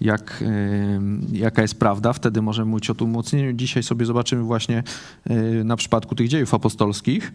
[0.00, 1.00] jak, y,
[1.32, 3.52] jaka jest prawda, wtedy możemy mówić o tym umocnieniu.
[3.52, 4.82] Dzisiaj sobie zobaczymy właśnie
[5.30, 7.32] y, na przypadku tych dziejów apostolskich.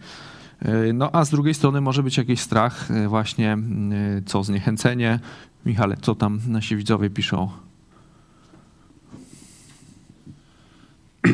[0.94, 3.58] No a z drugiej strony może być jakiś strach, właśnie
[4.26, 5.20] co zniechęcenie.
[5.66, 7.48] Michale, co tam nasi widzowie piszą?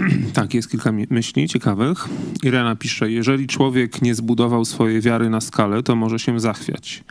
[0.33, 2.09] Tak, jest kilka myśli ciekawych.
[2.43, 7.05] Irena pisze, jeżeli człowiek nie zbudował swojej wiary na skalę, to może się zachwiać.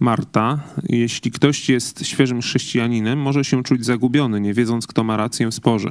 [0.00, 5.48] Marta, jeśli ktoś jest świeżym chrześcijaninem, może się czuć zagubiony, nie wiedząc, kto ma rację
[5.48, 5.90] w sporze.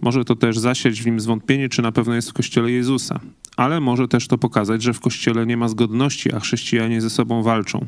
[0.00, 3.20] Może to też zasiać w nim zwątpienie, czy na pewno jest w kościele Jezusa.
[3.56, 7.42] Ale może też to pokazać, że w kościele nie ma zgodności, a chrześcijanie ze sobą
[7.42, 7.86] walczą.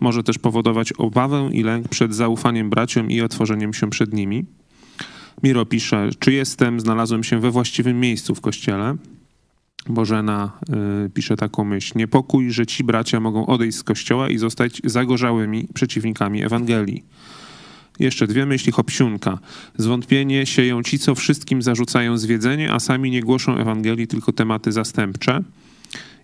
[0.00, 4.44] Może też powodować obawę i lęk przed zaufaniem braciom i otworzeniem się przed nimi.
[5.42, 8.96] Miro pisze, czy jestem, znalazłem się we właściwym miejscu w kościele.
[9.88, 10.52] Bożena
[11.06, 11.92] y, pisze taką myśl.
[11.96, 17.04] Niepokój, że ci bracia mogą odejść z kościoła i zostać zagorzałymi przeciwnikami Ewangelii.
[17.98, 19.38] Jeszcze dwie myśli Hopsiunka.
[19.76, 25.42] Zwątpienie sieją ci, co wszystkim zarzucają zwiedzenie, a sami nie głoszą Ewangelii, tylko tematy zastępcze.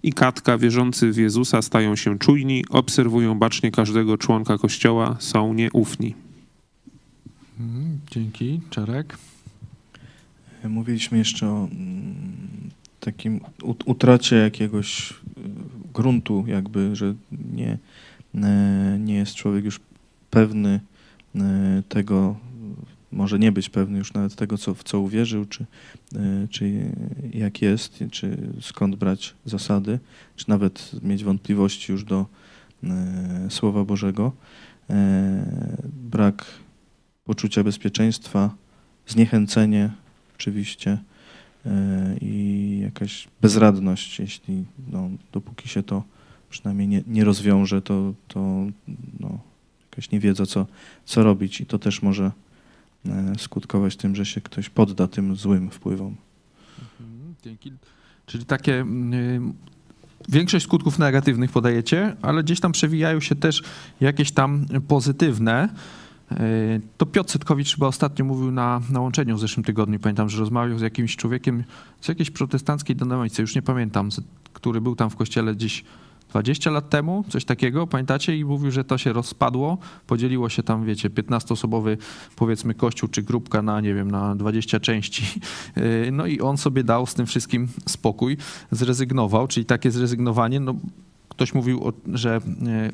[0.02, 6.27] I Katka, wierzący w Jezusa, stają się czujni, obserwują bacznie każdego członka kościoła, są nieufni.
[7.60, 9.18] Mhm, Dzięki, Czerek.
[10.64, 15.14] Mówiliśmy jeszcze o mm, takim ut- utracie jakiegoś y,
[15.94, 17.14] gruntu, jakby, że
[17.52, 17.78] nie,
[18.34, 19.80] e, nie jest człowiek już
[20.30, 20.80] pewny
[21.36, 22.36] e, tego,
[23.12, 25.66] może nie być pewny już nawet tego, co, w co uwierzył, czy,
[26.14, 26.92] e, czy
[27.34, 29.98] jak jest, czy skąd brać zasady,
[30.36, 32.26] czy nawet mieć wątpliwości już do
[32.84, 34.32] e, Słowa Bożego.
[34.90, 35.78] E,
[36.10, 36.44] Brak
[37.28, 38.54] poczucia bezpieczeństwa,
[39.06, 39.90] zniechęcenie
[40.36, 40.98] oczywiście
[41.66, 46.02] e, i jakaś bezradność, jeśli no, dopóki się to
[46.50, 48.66] przynajmniej nie, nie rozwiąże, to, to
[49.20, 49.38] no,
[49.90, 50.66] jakaś niewiedza, co,
[51.04, 52.32] co robić i to też może
[53.06, 56.16] e, skutkować tym, że się ktoś podda tym złym wpływom.
[57.00, 57.72] Mhm, Dzięki.
[58.26, 59.54] Czyli takie mm,
[60.28, 63.62] większość skutków negatywnych podajecie, ale gdzieś tam przewijają się też
[64.00, 65.68] jakieś tam pozytywne.
[66.30, 69.98] Yy, To Piotr Setkowicz chyba ostatnio mówił na, na łączeniu w zeszłym tygodniu.
[69.98, 71.64] Pamiętam, że rozmawiał z jakimś człowiekiem
[72.00, 74.08] z jakiejś protestanckiej denominacji, już nie pamiętam,
[74.52, 75.84] który był tam w kościele gdzieś
[76.28, 78.38] 20 lat temu, coś takiego, pamiętacie?
[78.38, 81.96] I mówił, że to się rozpadło, podzieliło się tam, wiecie, 15-osobowy
[82.36, 85.40] powiedzmy kościół czy grupka na, nie wiem, na 20 części.
[85.76, 88.36] Yy, No i on sobie dał z tym wszystkim spokój,
[88.70, 90.74] zrezygnował, czyli takie zrezygnowanie, no
[91.38, 92.40] ktoś mówił, że e,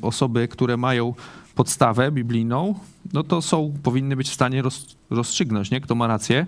[0.01, 1.13] osoby, które mają
[1.55, 2.75] podstawę biblijną,
[3.13, 5.81] no to są, powinny być w stanie roz, rozstrzygnąć, nie?
[5.81, 6.45] Kto ma rację.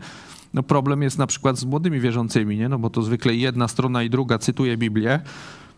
[0.53, 2.69] No problem jest na przykład z młodymi wierzącymi, nie?
[2.69, 5.19] No bo to zwykle jedna strona i druga cytuje Biblię,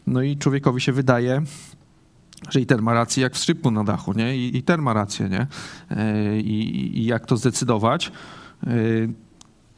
[0.07, 1.41] no i człowiekowi się wydaje,
[2.49, 4.37] że i ten ma rację jak w szczypku na dachu, nie?
[4.37, 5.47] I, i ten ma rację, nie?
[5.97, 8.11] E, I, I jak to zdecydować?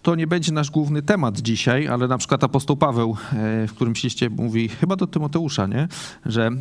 [0.01, 4.03] To nie będzie nasz główny temat dzisiaj, ale na przykład apostoł Paweł e, w którymś
[4.03, 5.87] liście mówi, chyba do Tymoteusza, nie?
[6.25, 6.51] że e,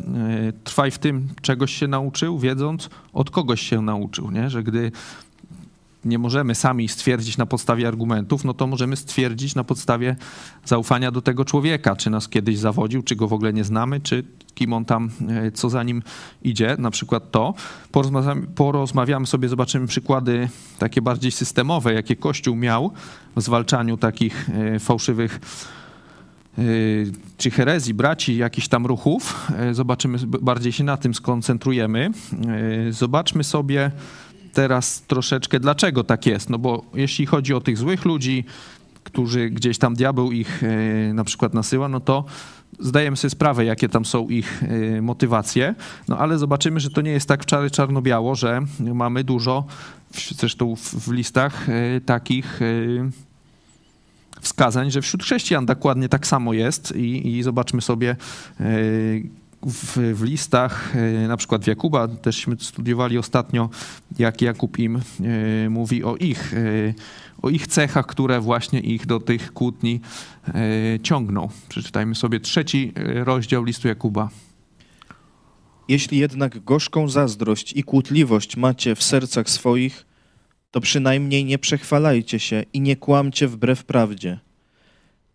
[0.64, 4.50] trwaj w tym, czegoś się nauczył, wiedząc, od kogoś się nauczył, nie?
[4.50, 4.92] że gdy
[6.04, 10.16] nie możemy sami stwierdzić na podstawie argumentów, no to możemy stwierdzić na podstawie
[10.64, 14.24] zaufania do tego człowieka, czy nas kiedyś zawodził, czy go w ogóle nie znamy, czy
[14.54, 16.02] kim on tam, e, co za nim
[16.42, 17.54] idzie, na przykład to.
[17.92, 20.48] Porozmawiamy, porozmawiamy sobie, zobaczymy przykłady
[20.78, 22.92] takie bardziej systemowe, jakie Kościół miał
[23.36, 25.40] w zwalczaniu takich e, fałszywych
[26.58, 26.62] e,
[27.36, 29.50] czy herezji, braci, jakichś tam ruchów.
[29.72, 32.10] Zobaczymy, bardziej się na tym skoncentrujemy.
[32.90, 33.90] Zobaczmy sobie
[34.52, 36.50] teraz troszeczkę, dlaczego tak jest.
[36.50, 38.44] No bo jeśli chodzi o tych złych ludzi,
[39.12, 42.24] którzy gdzieś tam diabeł ich e, na przykład nasyła, no to
[42.78, 45.74] zdajemy sobie sprawę, jakie tam są ich e, motywacje.
[46.08, 49.64] No ale zobaczymy, że to nie jest tak czary czarno-biało, że mamy dużo,
[50.36, 52.60] zresztą w, listach e, takich
[54.40, 58.16] wskazań, że wśród chrześcijan dokładnie tak samo jest i, i zobaczmy sobie,
[59.66, 63.70] w, w listach, e, na przykład w Jakuba, teżśmy studiowali ostatnio,
[64.18, 66.94] jak Jakub im e, mówi o ich, e,
[67.42, 70.00] o ich cechach, które właśnie ich do tych kłótni
[71.02, 71.48] ciągną.
[71.68, 72.92] Przeczytajmy sobie trzeci
[73.24, 74.28] rozdział listu Jakuba.
[75.88, 80.06] Jeśli jednak gorzką zazdrość i kłótliwość macie w sercach swoich,
[80.70, 84.40] to przynajmniej nie przechwalajcie się i nie kłamcie wbrew prawdzie.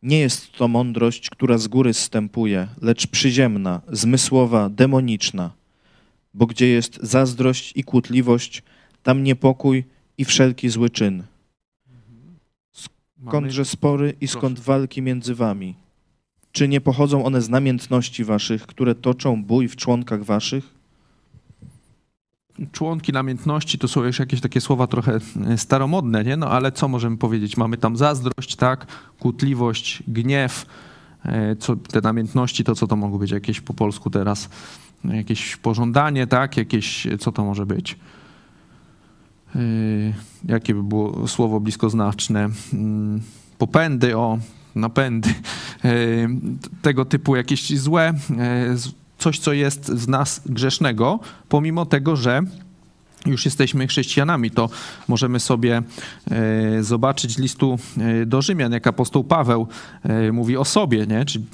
[0.05, 5.51] Nie jest to mądrość, która z góry zstępuje, lecz przyziemna, zmysłowa, demoniczna.
[6.33, 8.63] Bo gdzie jest zazdrość i kłótliwość,
[9.03, 9.83] tam niepokój
[10.17, 11.23] i wszelki zły czyn.
[13.27, 15.75] Skądże spory i skąd walki między wami?
[16.51, 20.74] Czy nie pochodzą one z namiętności waszych, które toczą bój w członkach waszych?
[22.71, 26.37] Członki namiętności to są już jakieś takie słowa trochę e, staromodne, nie?
[26.37, 27.57] No ale co możemy powiedzieć?
[27.57, 28.85] Mamy tam zazdrość, tak?
[29.19, 30.65] Kłótliwość, gniew,
[31.25, 33.31] e, co, te namiętności, to co to mogą być?
[33.31, 34.49] Jakieś po polsku teraz,
[35.03, 36.57] jakieś pożądanie, tak?
[36.57, 37.99] Jakieś, co to może być?
[39.55, 39.59] E,
[40.45, 42.49] jakie by było słowo bliskoznaczne?
[42.73, 43.21] Mm,
[43.57, 44.39] popędy, o,
[44.75, 45.29] napędy.
[46.81, 48.13] Tego typu jakieś złe,
[49.17, 52.41] coś, co jest z nas grzesznego, pomimo tego, że
[53.25, 54.69] już jesteśmy chrześcijanami, to
[55.07, 55.81] możemy sobie
[56.31, 59.67] e, zobaczyć listu e, do Rzymian, jak apostoł Paweł
[60.03, 61.25] e, mówi o sobie, nie?
[61.25, 61.45] Czyli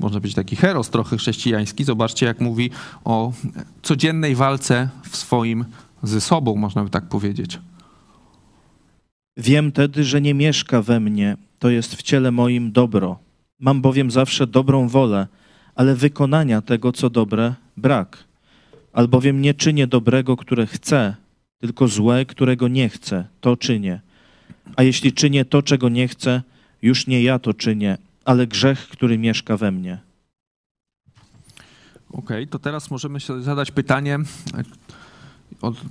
[0.00, 1.84] może być taki heros trochę chrześcijański.
[1.84, 2.70] Zobaczcie, jak mówi
[3.04, 3.32] o
[3.82, 5.64] codziennej walce w swoim
[6.02, 7.58] ze sobą, można by tak powiedzieć.
[9.36, 13.18] Wiem tedy, że nie mieszka we mnie, to jest w ciele moim dobro.
[13.60, 15.26] Mam bowiem zawsze dobrą wolę,
[15.78, 18.24] ale wykonania tego, co dobre, brak.
[18.92, 21.14] Albowiem nie czynię dobrego, które chcę,
[21.58, 24.00] tylko złe, którego nie chcę, to czynię.
[24.76, 26.42] A jeśli czynię to, czego nie chcę,
[26.82, 29.98] już nie ja to czynię, ale grzech, który mieszka we mnie.
[32.12, 34.18] Okej, okay, to teraz możemy sobie zadać pytanie.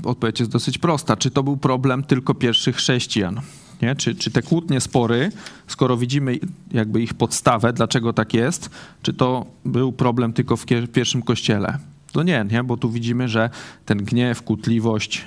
[0.03, 1.17] Odpowiedź jest dosyć prosta.
[1.17, 3.41] Czy to był problem tylko pierwszych chrześcijan?
[3.81, 3.95] Nie?
[3.95, 5.31] Czy, czy te kłótnie, spory,
[5.67, 6.39] skoro widzimy
[6.71, 8.69] jakby ich podstawę, dlaczego tak jest,
[9.01, 11.77] czy to był problem tylko w pierwszym kościele?
[12.11, 13.49] To nie, nie, bo tu widzimy, że
[13.85, 15.25] ten gniew, kłótliwość,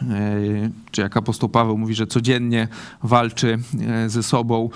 [0.51, 2.69] yy, czy jak apostoł Paweł mówi, że codziennie
[3.03, 4.71] walczy yy, ze sobą,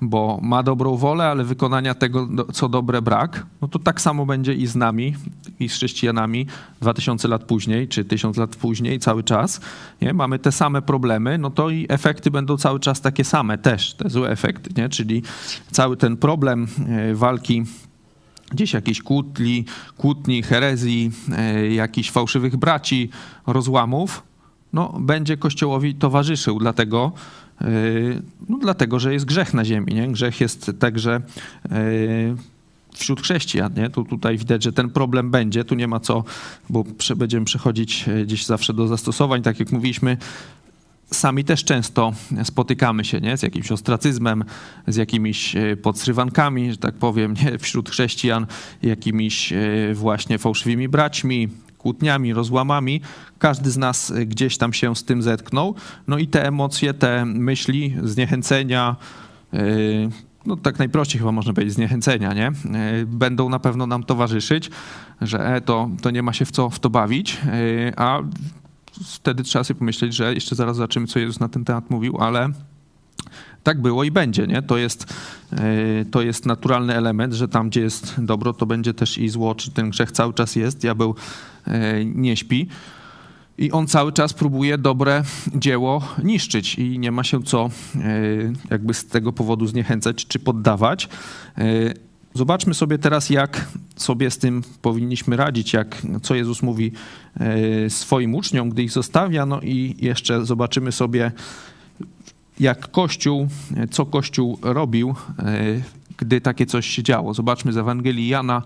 [0.00, 4.54] bo ma dobrą wolę, ale wykonania tego, co dobre, brak, no to tak samo będzie
[4.54, 5.14] i z nami,
[5.60, 6.46] i z chrześcijanami
[6.80, 9.60] 2000 lat później, czy 1000 lat później, cały czas.
[10.00, 10.12] Nie?
[10.14, 14.10] Mamy te same problemy, no to i efekty będą cały czas takie same też, te
[14.10, 14.88] złe efekty, nie?
[14.88, 15.22] czyli
[15.70, 17.64] cały ten problem e, walki
[18.50, 19.64] gdzieś jakiejś kłótli,
[19.96, 23.10] kłótni, herezji, e, jakichś fałszywych braci,
[23.46, 24.22] rozłamów,
[24.72, 27.12] no, będzie Kościołowi towarzyszył, dlatego,
[28.48, 29.94] no dlatego, że jest grzech na ziemi.
[29.94, 30.08] Nie?
[30.08, 31.20] Grzech jest także
[31.70, 32.36] yy,
[32.94, 33.74] wśród chrześcijan.
[33.74, 33.90] Nie?
[33.90, 35.64] Tu, tutaj widać, że ten problem będzie.
[35.64, 36.24] Tu nie ma co,
[36.70, 36.84] bo
[37.16, 39.42] będziemy przechodzić yy, gdzieś zawsze do zastosowań.
[39.42, 40.16] Tak jak mówiliśmy,
[41.10, 42.12] sami też często
[42.44, 43.36] spotykamy się nie?
[43.36, 44.44] z jakimś ostracyzmem,
[44.86, 47.58] z jakimiś podsrywankami, że tak powiem, nie?
[47.58, 48.46] wśród chrześcijan,
[48.82, 49.52] jakimiś
[49.94, 51.48] właśnie fałszywymi braćmi,
[51.80, 53.00] kłótniami, rozłamami.
[53.38, 55.74] Każdy z nas y, gdzieś tam się z tym zetknął.
[56.08, 58.96] No i te emocje, te myśli, zniechęcenia,
[59.54, 60.08] y,
[60.46, 62.48] no tak najprościej chyba można powiedzieć, zniechęcenia, nie?
[63.00, 64.70] Y, będą na pewno nam towarzyszyć,
[65.20, 67.38] że e, to, to nie ma się w co w to bawić,
[67.96, 68.20] a
[69.04, 72.48] wtedy trzeba sobie pomyśleć, że jeszcze zaraz zobaczymy, co Jezus na ten temat mówił, ale
[73.62, 74.46] tak było i będzie.
[74.46, 74.62] Nie?
[74.62, 75.14] To, jest,
[75.52, 75.56] e,
[76.10, 79.70] to jest naturalny element, że tam, gdzie jest dobro, to będzie też i zło, czy
[79.70, 81.14] ten grzech cały czas jest, diabeł
[81.66, 82.68] e, nie śpi.
[83.58, 85.22] I on cały czas próbuje dobre
[85.54, 88.00] dzieło niszczyć i nie ma się co e,
[88.70, 91.08] jakby z tego powodu zniechęcać czy poddawać.
[92.34, 93.66] Zobaczmy sobie teraz, jak
[93.96, 96.92] sobie z tym powinniśmy radzić, jak, co Jezus mówi
[97.88, 101.32] swoim uczniom, gdy ich zostawia, no i jeszcze zobaczymy sobie,
[102.60, 103.48] jak Kościół,
[103.90, 105.54] co Kościół robił, e,
[106.16, 107.34] gdy takie coś się działo.
[107.34, 108.62] Zobaczmy z Ewangelii Jana,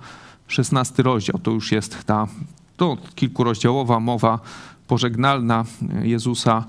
[0.48, 1.38] 16 rozdział.
[1.38, 2.28] To już jest ta
[2.76, 4.38] to kilkurozdziałowa mowa
[4.86, 5.64] pożegnalna
[6.02, 6.64] Jezusa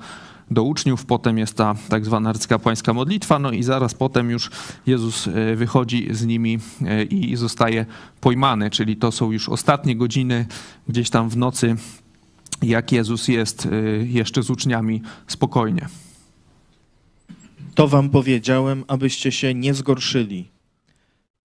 [0.52, 4.52] do uczniów, potem jest ta tak zwana arcykapłańska modlitwa, no i zaraz potem już
[4.88, 7.86] Jezus e, wychodzi z nimi e, i zostaje
[8.22, 10.46] pojmany, czyli to są już ostatnie godziny
[10.88, 11.76] gdzieś tam w nocy,
[12.62, 13.68] jak Jezus jest
[14.04, 15.88] jeszcze z uczniami spokojnie.
[17.76, 20.46] To wam powiedziałem, abyście się nie zgorszyli.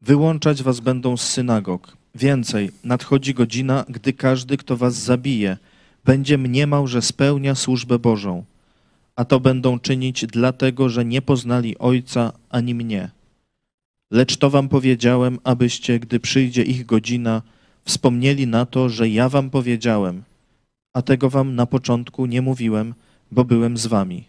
[0.02, 1.96] Wyłączać was będą z synagog.
[2.14, 5.56] Więcej, nadchodzi godzina, gdy każdy, kto was zabije,
[6.04, 8.44] będzie mniemał, że spełnia służbę Bożą.
[9.16, 13.10] A to będą czynić dlatego, że nie poznali Ojca ani mnie.
[14.10, 17.42] Lecz to wam powiedziałem, abyście, gdy przyjdzie ich godzina,
[17.84, 20.22] wspomnieli na to, że ja wam powiedziałem,
[20.92, 22.94] a tego wam na początku nie mówiłem,
[23.32, 24.24] bo byłem z wami.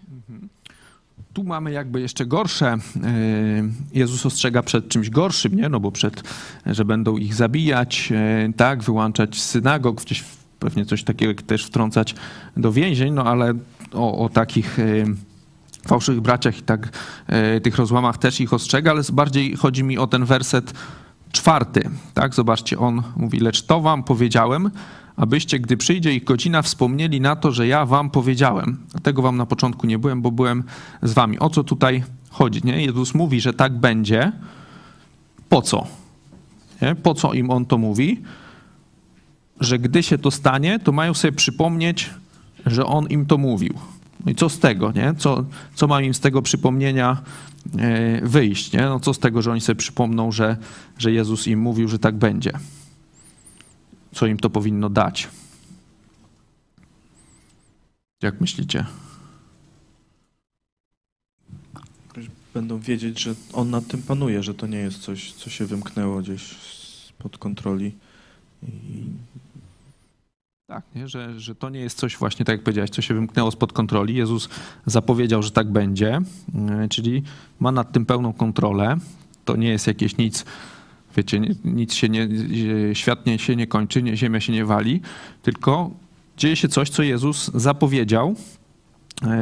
[1.34, 2.77] Tu mamy jakby jeszcze gorsze.
[2.95, 3.01] Yy,
[3.93, 5.69] Jezus ostrzega przed czymś gorszym, nie?
[5.69, 6.23] No bo przed,
[6.65, 10.23] że będą ich zabijać, yy, tak, wyłączać z synagog, gdzieś
[10.59, 12.15] pewnie coś takiego też wtrącać
[12.57, 13.53] do więzień, no ale
[13.93, 15.05] o, o takich yy,
[15.88, 16.89] fałszywych braciach i tak
[17.63, 20.73] tych rozłamach też ich ostrzega, ale bardziej chodzi mi o ten werset
[21.32, 22.36] czwarty, tak?
[22.36, 24.71] Zobaczcie, on mówi, lecz to wam powiedziałem,
[25.15, 28.77] abyście, gdy przyjdzie ich godzina, wspomnieli na to, że ja wam powiedziałem.
[29.03, 30.63] Tego wam na początku nie byłem, bo byłem
[31.01, 31.39] z wami.
[31.39, 32.61] O co tutaj chodzi?
[32.63, 32.82] Nie?
[32.86, 34.32] Jezus mówi, że tak będzie.
[35.49, 35.88] Po co?
[36.82, 36.95] Nie?
[36.95, 38.21] Po co im on to mówi?
[39.59, 42.09] Że gdy się to stanie, to mają sobie przypomnieć,
[42.65, 43.73] że on im to mówił.
[44.25, 45.13] No i co z tego, nie?
[45.17, 47.17] Co, co ma im z tego przypomnienia
[48.22, 48.82] wyjść, nie?
[48.82, 50.57] No co z tego, że oni sobie przypomną, że,
[50.97, 52.51] że Jezus im mówił, że tak będzie
[54.14, 55.30] co im to powinno dać.
[58.22, 58.86] Jak myślicie?
[62.53, 66.22] Będą wiedzieć, że on nad tym panuje, że to nie jest coś, co się wymknęło
[66.22, 66.41] gdzieś
[67.07, 67.95] spod kontroli.
[68.64, 69.03] I...
[70.72, 71.07] Tak, nie?
[71.07, 74.15] Że, że to nie jest coś właśnie, tak jak powiedziałeś, co się wymknęło spod kontroli.
[74.15, 74.49] Jezus
[74.86, 76.22] zapowiedział, że tak będzie,
[76.55, 77.24] e, czyli
[77.59, 78.97] ma nad tym pełną kontrolę.
[79.45, 80.45] To nie jest jakieś nic
[81.17, 82.28] Wiecie, nic się nie,
[82.93, 85.01] świat nie, się nie kończy, nie, ziemia się nie wali,
[85.41, 85.91] tylko
[86.38, 88.36] dzieje się coś, co Jezus zapowiedział
[89.24, 89.36] e,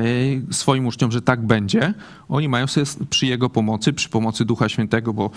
[0.51, 1.93] swoim uczniom, że tak będzie.
[2.29, 5.29] Oni mają sobie przy Jego pomocy, przy pomocy Ducha Świętego, bo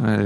[0.00, 0.18] e,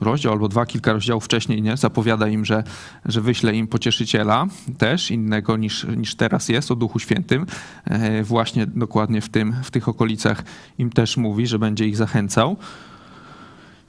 [0.00, 2.64] rozdział albo dwa, kilka rozdziałów wcześniej nie, zapowiada im, że,
[3.04, 4.46] że wyśle im pocieszyciela
[4.78, 7.46] też innego niż, niż teraz jest o Duchu Świętym.
[7.84, 10.44] E, właśnie dokładnie w, tym, w tych okolicach
[10.78, 12.56] im też mówi, że będzie ich zachęcał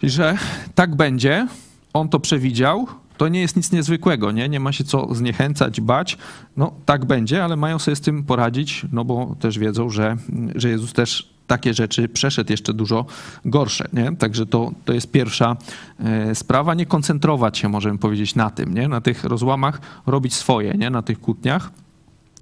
[0.03, 0.38] że
[0.76, 1.47] tak będzie,
[1.93, 2.88] on to przewidział,
[3.18, 4.49] to nie jest nic niezwykłego, nie?
[4.49, 6.18] Nie ma się co zniechęcać, bać.
[6.58, 10.18] No tak będzie, ale mają sobie z tym poradzić, no bo też wiedzą, że,
[10.55, 13.06] że Jezus też takie rzeczy przeszedł jeszcze dużo
[13.45, 14.16] gorsze, nie?
[14.16, 15.58] Także to, to jest pierwsza
[16.00, 16.74] e, sprawa.
[16.74, 18.88] Nie koncentrować się, możemy powiedzieć, na tym, nie?
[18.88, 20.89] Na tych rozłamach, robić swoje, nie?
[20.89, 21.72] Na tych kłótniach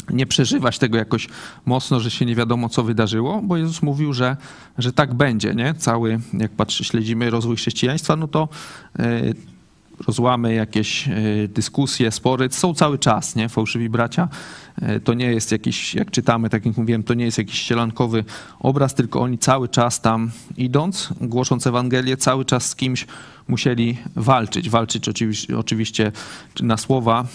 [0.09, 1.27] nie przeżywać tego jakoś
[1.65, 4.37] mocno, że się nie wiadomo, co wydarzyło, bo Jezus mówił, że,
[4.77, 5.73] że tak będzie, nie?
[5.73, 8.49] Cały, jak patrzy, śledzimy rozwój chrześcijaństwa, no to
[8.99, 9.33] y,
[10.07, 13.49] rozłamy, jakieś y, dyskusje, spory są cały czas, nie?
[13.49, 14.27] Fałszywi bracia.
[14.81, 18.23] Y, to nie jest jakiś, jak czytamy, tak jak mówiłem, to nie jest jakiś sielankowy
[18.59, 23.07] obraz, tylko oni cały czas tam idąc, głosząc Ewangelię, cały czas z kimś
[23.47, 24.69] musieli walczyć.
[24.69, 25.09] Walczyć
[25.57, 26.11] oczywiście,
[26.61, 27.25] na słowa,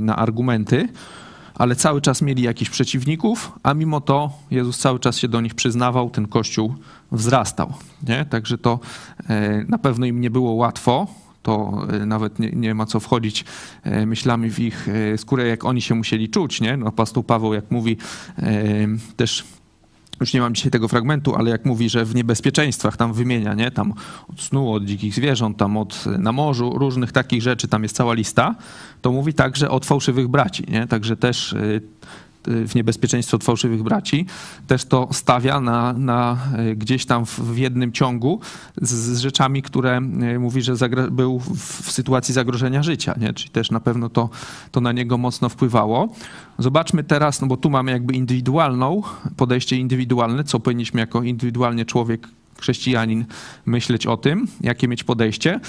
[0.00, 0.88] na argumenty,
[1.60, 5.54] ale cały czas mieli jakichś przeciwników, a mimo to Jezus cały czas się do nich
[5.54, 6.74] przyznawał, ten kościół
[7.12, 7.72] wzrastał.
[8.08, 8.24] Nie?
[8.24, 8.80] Także to
[9.28, 11.06] e, na pewno im nie było łatwo.
[11.42, 13.44] To e, nawet nie, nie ma co wchodzić
[13.82, 16.60] e, myślami w ich skórę, jak oni się musieli czuć.
[16.60, 16.76] Nie?
[16.76, 17.96] No, apostoł Paweł, jak mówi,
[19.16, 19.44] też
[20.20, 23.70] już nie mam dzisiaj tego fragmentu, ale jak mówi, że w niebezpieczeństwach tam wymienia, nie?
[23.70, 23.94] Tam
[24.28, 28.14] od snu, od dzikich zwierząt, tam od na morzu, różnych takich rzeczy, tam jest cała
[28.14, 28.54] lista,
[29.02, 30.86] to mówi także od fałszywych braci, nie?
[30.86, 31.54] Także też
[32.44, 34.26] w niebezpieczeństwo od fałszywych braci,
[34.66, 36.38] też to stawia na, na
[36.70, 38.40] y, gdzieś tam w, jednym ciągu
[38.76, 40.00] z, z, rzeczami, które
[40.34, 40.74] y, mówi, że
[41.10, 43.32] był w sytuacji zagrożenia życia, nie?
[43.32, 44.30] czyli też na pewno to,
[44.72, 46.08] to na niego mocno wpływało.
[46.58, 49.02] Zobaczmy teraz, no bo tu mamy jakby indywidualną,
[49.36, 52.28] podejście indywidualne, co powinniśmy jako indywidualnie człowiek,
[52.60, 53.24] chrześcijanin
[53.66, 55.60] myśleć o tym, jakie mieć podejście.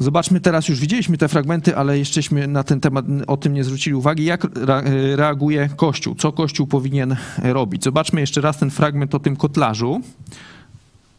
[0.00, 3.94] Zobaczmy teraz, już widzieliśmy te fragmenty, ale jeszcześmy na ten temat o tym nie zwrócili
[3.94, 4.46] uwagi, jak
[5.16, 7.84] reaguje Kościół, co Kościół powinien robić.
[7.84, 10.00] Zobaczmy jeszcze raz ten fragment o tym kotlarzu.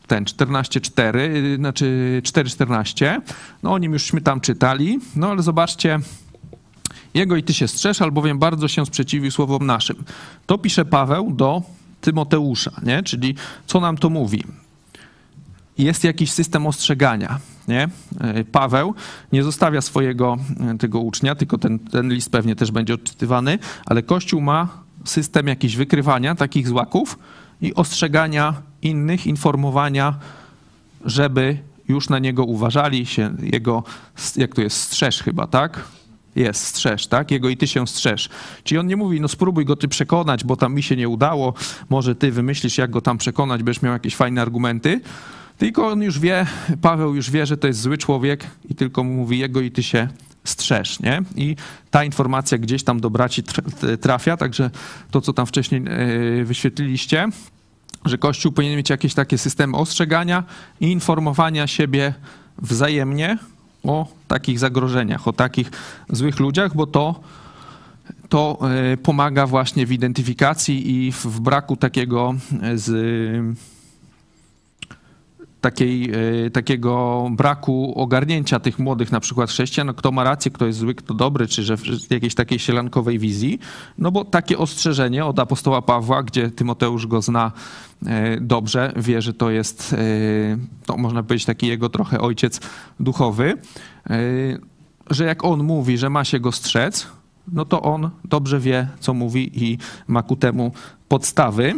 [0.08, 3.22] Ten 14.4, znaczy 4.14.
[3.64, 6.00] No o nim jużśmy tam czytali, no ale zobaczcie,
[7.14, 10.04] jego i ty się strzeż, albowiem bardzo się sprzeciwił słowom naszym.
[10.46, 11.62] To pisze Paweł do
[12.02, 13.04] Tymoteusza, nie?
[13.04, 13.36] czyli
[13.68, 14.44] co nam to mówi?
[15.78, 17.90] Jest jakiś system ostrzegania nie?
[18.20, 18.96] E, Paweł
[19.32, 24.04] nie zostawia swojego e, tego ucznia, tylko ten, ten list pewnie też będzie odczytywany, ale
[24.04, 24.68] Kościół ma
[25.06, 27.20] system jakiś wykrywania takich złaków
[27.62, 30.16] i ostrzegania innych, informowania,
[31.06, 31.58] żeby
[31.88, 33.84] już na niego uważali, się jego,
[34.36, 35.84] jak to jest, strzeż chyba, tak?
[36.36, 37.32] Jest, strzeż, tak?
[37.32, 38.30] Jego i ty się strzeż.
[38.64, 41.54] Czyli on nie mówi, no spróbuj go ty przekonać, bo tam mi się nie udało,
[41.90, 45.02] może ty wymyślisz, jak go tam przekonać, będziesz miał jakieś fajne argumenty,
[45.62, 46.46] tylko on już wie,
[46.82, 49.84] Paweł już wie, że to jest zły człowiek i tylko mu mówi jego i ty
[49.84, 50.08] się
[50.44, 51.22] strzeż, nie?
[51.36, 51.56] I
[51.92, 53.44] ta informacja gdzieś tam do braci
[54.02, 54.70] trafia, także
[55.12, 57.30] to, co tam wcześniej e, wyświetliliście,
[58.06, 60.44] że Kościół powinien mieć jakieś takie systemy ostrzegania
[60.80, 62.14] i informowania siebie
[62.58, 63.38] wzajemnie
[63.84, 65.72] o takich zagrożeniach, o takich
[66.10, 67.20] złych ludziach, bo to,
[68.30, 68.60] to
[68.94, 72.92] e, pomaga właśnie w identyfikacji i w, braku takiego e, z
[75.62, 76.12] takiej,
[76.46, 80.96] e, takiego braku ogarnięcia tych młodych na przykład chrześcijan, kto ma rację, kto jest zły,
[80.96, 83.60] kto dobry, czy że w jakiejś takiej sielankowej wizji,
[83.98, 87.52] no bo takie ostrzeżenie od apostoła Pawła, gdzie Tymoteusz go zna
[88.06, 89.98] e, dobrze, wie, że to jest, e,
[90.90, 92.60] no, można powiedzieć, taki jego trochę ojciec
[93.00, 93.58] duchowy,
[95.10, 97.08] że jak on mówi, że ma się go strzec,
[97.52, 100.72] no to on dobrze wie, co mówi i ma ku temu
[101.08, 101.74] podstawy.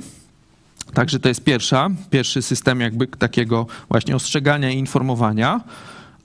[0.94, 5.62] Także to jest pierwsza, pierwszy system jakby takiego właśnie ostrzegania i informowania.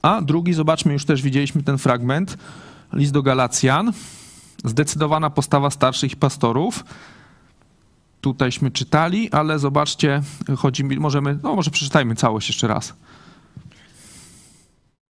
[0.02, 2.38] A drugi, zobaczmy, już też widzieliśmy ten fragment,
[2.92, 3.92] list do Galacjan,
[4.64, 6.84] zdecydowana postawa starszych pastorów.
[8.20, 10.22] Tutejśmy czytali, ale zobaczcie,
[10.56, 12.94] chodzi mi, możemy, no może przeczytajmy całość jeszcze raz.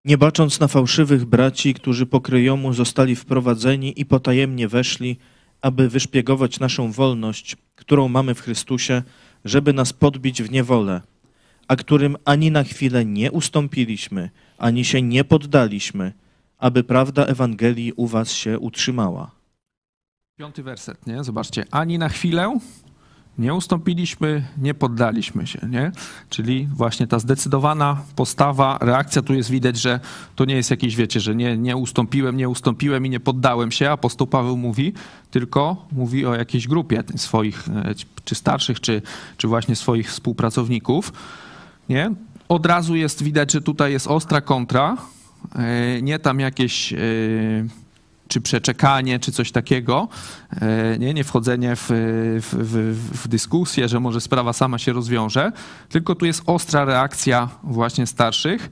[0.05, 5.19] Nie bacząc na fałszywych braci, którzy pokryjomu zostali wprowadzeni i potajemnie weszli,
[5.61, 9.03] aby wyszpiegować naszą wolność, którą mamy w Chrystusie,
[9.45, 11.01] żeby nas podbić w niewolę,
[11.69, 16.13] a którym ani na chwilę nie ustąpiliśmy, ani się nie poddaliśmy,
[16.59, 19.31] aby prawda Ewangelii u was się utrzymała.
[20.37, 21.25] Piąty werset, nie?
[21.25, 21.65] Zobaczcie.
[21.71, 22.59] Ani na chwilę
[23.39, 25.93] nie ustąpiliśmy, nie poddaliśmy się, nie?
[26.31, 30.01] Czyli właśnie ta zdecydowana postawa, reakcja tu jest widać, że
[30.37, 33.91] to nie jest jakieś, wiecie, że nie, nie ustąpiłem, nie ustąpiłem i nie poddałem się,
[33.91, 34.93] apostoł Paweł mówi,
[35.31, 39.03] tylko mówi o jakiejś grupie swoich, e, czy starszych, czy,
[39.37, 41.13] czy właśnie swoich współpracowników,
[41.89, 42.15] nie?
[42.49, 44.97] Od razu jest widać, że tutaj jest ostra kontra,
[45.55, 46.99] e, nie tam jakieś e,
[48.29, 50.09] czy przeczekanie, czy coś takiego,
[50.51, 51.87] e, nie, nie wchodzenie w,
[52.41, 55.53] w, w, w, dyskusję, że może sprawa sama się rozwiąże,
[55.89, 58.71] tylko tu jest ostra reakcja właśnie starszych.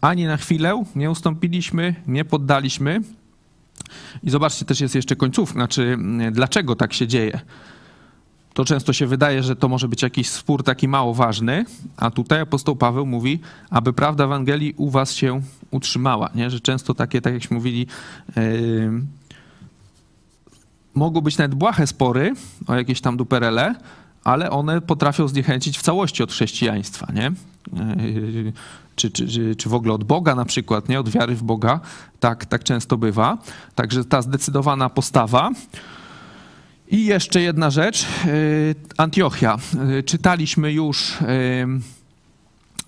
[0.00, 3.00] Ani na chwilę nie ustąpiliśmy, nie poddaliśmy.
[4.22, 5.98] I zobaczcie, też jest jeszcze końcówka, znaczy
[6.32, 7.40] dlaczego tak się dzieje
[8.54, 11.64] to często się wydaje, że to może być jakiś spór taki mało ważny,
[11.96, 13.40] a tutaj apostoł Paweł mówi,
[13.70, 15.40] aby prawda Ewangelii u was się
[15.70, 16.50] utrzymała, nie?
[16.50, 17.86] że często takie, tak jakśmy mówili,
[18.36, 18.92] yy,
[20.94, 22.34] mogą być nawet błahe spory
[22.66, 23.74] o jakieś tam duperele,
[24.24, 27.32] ale one potrafią zniechęcić w całości od chrześcijaństwa, nie?
[27.72, 28.52] Yy,
[28.96, 31.00] czy, czy, czy, w ogóle od Boga na przykład, nie?
[31.00, 31.80] Od wiary w Boga.
[32.20, 33.38] Tak, tak często bywa.
[33.74, 35.50] Także ta zdecydowana postawa
[36.88, 38.06] i jeszcze jedna rzecz.
[38.26, 39.58] Y, Antiochia.
[39.98, 41.24] Y, czytaliśmy już y,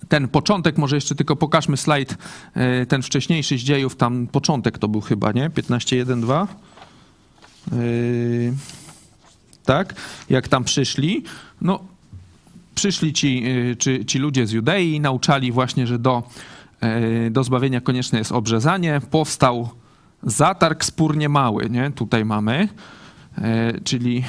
[0.09, 2.17] ten początek, może jeszcze tylko pokażmy slajd,
[2.87, 5.49] ten wcześniejszy z dziejów, tam początek to był chyba, nie?
[5.49, 6.47] 15.1.2.
[9.65, 9.95] Tak,
[10.29, 11.23] jak tam przyszli.
[11.61, 11.79] No,
[12.75, 13.43] przyszli ci,
[13.79, 16.23] ci, ci ludzie z Judei nauczali właśnie, że do,
[17.31, 19.01] do zbawienia konieczne jest obrzezanie.
[19.11, 19.69] Powstał
[20.23, 21.91] zatarg spór niemały, nie?
[21.91, 22.69] Tutaj mamy.
[23.37, 24.23] E, czyli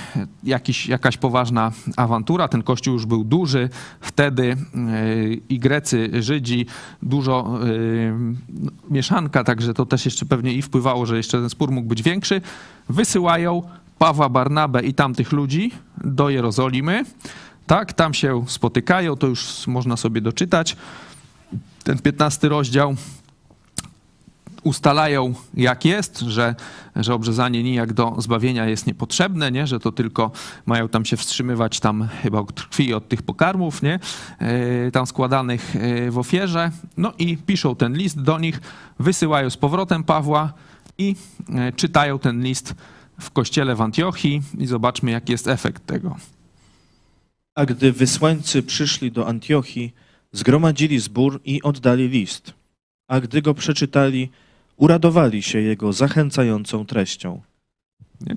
[0.44, 2.48] jakiś, jakaś poważna awantura.
[2.48, 3.68] Ten kościół już był duży.
[4.00, 6.66] Wtedy e, i Grecy, Żydzi,
[7.02, 7.68] dużo e,
[8.90, 12.40] mieszanka, także to też jeszcze pewnie i wpływało, że jeszcze ten spór mógł być większy.
[12.88, 13.62] Wysyłają
[13.98, 15.72] Pawła, Barnabę i tamtych ludzi
[16.04, 17.04] do Jerozolimy.
[17.66, 20.76] Tak, tam się spotykają, to już można sobie doczytać.
[21.84, 22.96] Ten 15 rozdział
[24.66, 26.54] ustalają, jak jest, że,
[26.96, 29.66] że obrzezanie nijak do zbawienia jest niepotrzebne, nie?
[29.66, 30.30] że to tylko
[30.66, 33.98] mają tam się wstrzymywać tam chyba od krwi od tych pokarmów, nie?
[34.38, 36.70] E, tam składanych e, w ofierze.
[36.96, 38.60] No i piszą ten list do nich,
[38.98, 40.52] wysyłają z powrotem Pawła
[40.98, 41.16] i
[41.54, 42.74] e, czytają ten list
[43.20, 46.16] w kościele w Antiochii i zobaczmy, jaki jest efekt tego.
[47.54, 49.94] A gdy wysłańcy przyszli do Antiochii,
[50.32, 52.52] zgromadzili zbór i oddali list.
[53.08, 54.30] A gdy go przeczytali,
[54.76, 57.40] uradowali się jego zachęcającą treścią.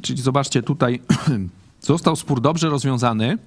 [0.02, 1.02] Czyli zobaczcie, tutaj
[1.82, 3.38] został spór dobrze rozwiązany,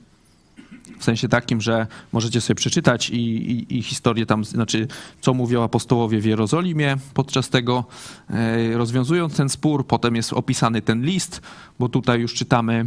[0.98, 4.88] w sensie takim, że możecie sobie przeczytać i, i, i, historię tam, znaczy
[5.20, 7.84] co mówią apostołowie w Jerozolimie podczas tego,
[8.30, 9.86] e, rozwiązując ten spór.
[9.86, 11.40] Potem jest opisany ten list,
[11.78, 12.86] bo tutaj już czytamy,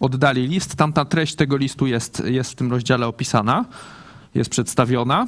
[0.00, 0.76] oddali list.
[0.76, 3.64] Tamta treść tego listu jest, jest w tym rozdziale opisana,
[4.34, 5.26] jest przedstawiona.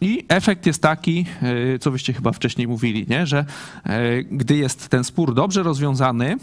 [0.00, 1.26] I efekt jest taki,
[1.74, 3.26] e, co wyście chyba wcześniej mówili, nie?
[3.26, 3.44] że
[3.84, 6.36] e, gdy jest ten spór dobrze rozwiązany,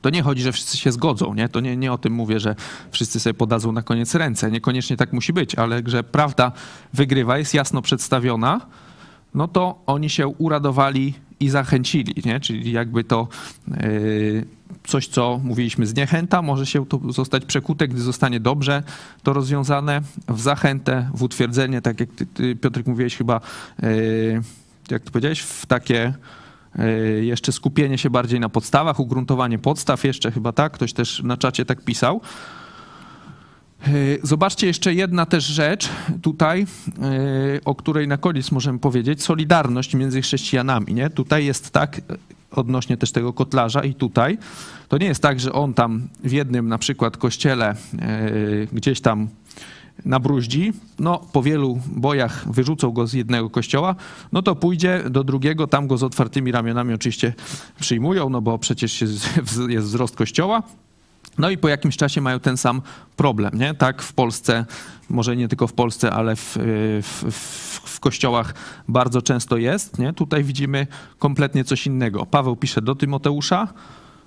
[0.00, 1.48] to nie chodzi, że wszyscy się zgodzą, nie?
[1.48, 2.56] To nie, nie o tym mówię, że
[2.90, 4.50] wszyscy sobie podadzą na koniec ręce.
[4.50, 6.52] Niekoniecznie tak musi być, ale że prawda
[6.92, 8.60] wygrywa, jest jasno przedstawiona,
[9.34, 12.40] no to oni się uradowali i zachęcili, nie?
[12.40, 13.28] Czyli jakby to
[13.68, 14.44] yy,
[14.86, 18.82] coś, co mówiliśmy, zniechęta, może się to zostać przekute, gdy zostanie dobrze
[19.22, 23.40] to rozwiązane w zachętę, w utwierdzenie, tak jak ty, ty Piotrek mówiłeś chyba
[23.82, 24.42] yy,
[24.90, 26.14] jak ty powiedziałeś, w takie
[26.78, 31.36] y, jeszcze skupienie się bardziej na podstawach, ugruntowanie podstaw, jeszcze chyba tak, ktoś też na
[31.36, 32.20] czacie tak pisał.
[33.88, 35.88] Y, Zobaczcie jeszcze jedna też rzecz
[36.22, 40.94] tutaj, y, o której na koniec możemy powiedzieć, solidarność między chrześcijanami.
[40.94, 41.10] Nie?
[41.10, 42.02] Tutaj jest tak, y,
[42.50, 44.38] odnośnie też tego kotlarza i tutaj,
[44.88, 47.74] to nie jest tak, że on tam w jednym na przykład kościele
[48.72, 49.28] gdzieś tam
[50.04, 53.94] nabruździ, no po wielu bojach wyrzucą go z jednego kościoła,
[54.32, 57.34] no to pójdzie do drugiego, tam go z otwartymi ramionami oczywiście
[57.80, 59.00] przyjmują, no bo przecież
[59.68, 60.62] jest wzrost kościoła,
[61.38, 62.82] no i po jakimś czasie mają ten sam
[63.16, 63.74] problem, nie?
[63.74, 64.66] Tak w Polsce,
[65.08, 66.58] może nie tylko w Polsce, ale w,
[67.02, 68.54] w, w, w kościołach
[68.88, 70.12] bardzo często jest, nie?
[70.12, 70.86] Tutaj widzimy
[71.18, 72.26] kompletnie coś innego.
[72.26, 73.68] Paweł pisze do Tymoteusza,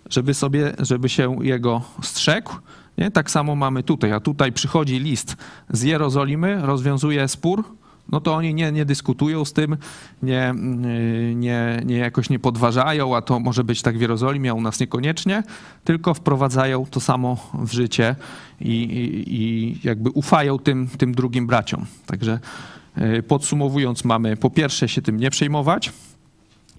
[0.09, 2.51] żeby sobie, żeby się jego strzegł,
[2.97, 3.11] nie?
[3.11, 5.35] Tak samo mamy tutaj, a tutaj przychodzi list
[5.69, 7.63] z Jerozolimy, rozwiązuje spór,
[8.11, 9.77] no to oni nie, nie dyskutują z tym,
[10.23, 10.53] nie,
[11.35, 14.79] nie, nie jakoś nie podważają, a to może być tak w Jerozolimie, a u nas
[14.79, 15.43] niekoniecznie,
[15.83, 18.15] tylko wprowadzają to samo w życie
[18.61, 21.85] i, i, i jakby ufają tym, tym drugim braciom.
[22.05, 22.39] Także
[22.97, 25.91] y, podsumowując, mamy po pierwsze się tym nie przejmować,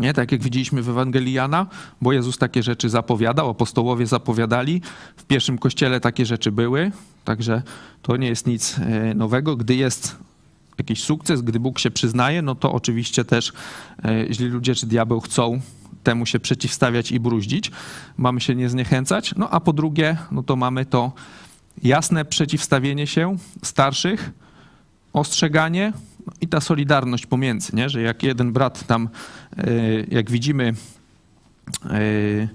[0.00, 1.66] nie, tak jak widzieliśmy w Ewangelii Jana,
[2.00, 4.82] bo Jezus takie rzeczy zapowiadał, apostołowie zapowiadali,
[5.16, 6.92] w pierwszym kościele takie rzeczy były,
[7.24, 7.62] także
[8.02, 9.56] to nie jest nic e, nowego.
[9.56, 10.16] Gdy jest
[10.78, 13.52] jakiś sukces, gdy Bóg się przyznaje, no to oczywiście też
[14.04, 15.60] e, źli ludzie czy diabeł chcą
[16.02, 17.70] temu się przeciwstawiać i bruździć.
[18.16, 19.34] Mamy się nie zniechęcać.
[19.36, 21.12] No a po drugie, no to mamy to
[21.82, 24.30] jasne przeciwstawienie się starszych,
[25.12, 25.92] ostrzeganie
[26.26, 27.88] no i ta solidarność pomiędzy, nie?
[27.88, 29.08] że jak jeden brat tam,
[29.56, 29.70] e,
[30.08, 30.74] jak widzimy
[31.84, 32.48] e,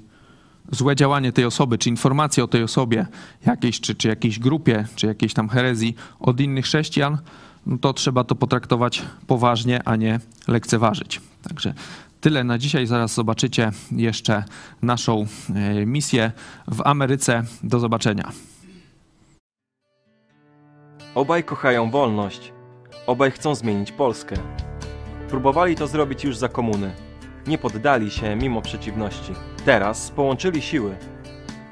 [0.71, 3.07] złe działanie tej osoby, czy informacje o tej osobie
[3.45, 7.17] jakiejś, czy, czy jakiejś grupie, czy jakiejś tam herezji od innych chrześcijan,
[7.66, 11.22] no to trzeba to potraktować poważnie, a nie lekceważyć.
[11.49, 11.74] Także
[12.22, 12.88] tyle na dzisiaj.
[12.88, 14.43] Zaraz zobaczycie jeszcze
[14.82, 16.32] naszą e, misję
[16.68, 17.43] w Ameryce.
[17.64, 18.32] Do zobaczenia.
[21.16, 22.53] Obaj kochają wolność.
[23.07, 24.36] Obaj chcą zmienić Polskę.
[25.30, 26.93] Próbowali to zrobić już za komuny.
[27.47, 29.34] Nie poddali się mimo przeciwności.
[29.66, 30.95] Teraz połączyli siły.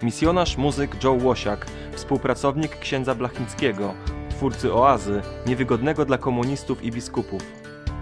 [0.03, 3.93] Misjonarz muzyk Joe Łosiak, współpracownik księdza Blachnickiego,
[4.41, 7.41] twórcy oazy, niewygodnego dla komunistów i biskupów.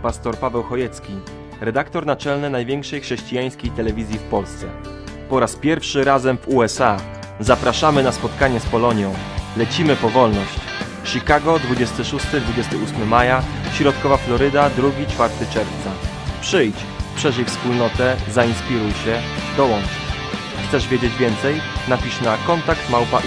[0.01, 1.13] Pastor Paweł Chojecki,
[1.61, 4.65] redaktor naczelny największej chrześcijańskiej telewizji w Polsce.
[5.29, 6.97] Po raz pierwszy razem w USA.
[7.39, 9.13] Zapraszamy na spotkanie z Polonią.
[9.57, 10.59] Lecimy po wolność.
[11.05, 15.91] Chicago 26-28 maja, Środkowa Floryda 2-4 czerwca.
[16.41, 16.77] Przyjdź,
[17.15, 19.21] przeżyj wspólnotę, zainspiruj się,
[19.57, 19.91] dołącz.
[20.67, 21.61] Chcesz wiedzieć więcej?
[21.87, 23.21] Napisz na kontakt małpa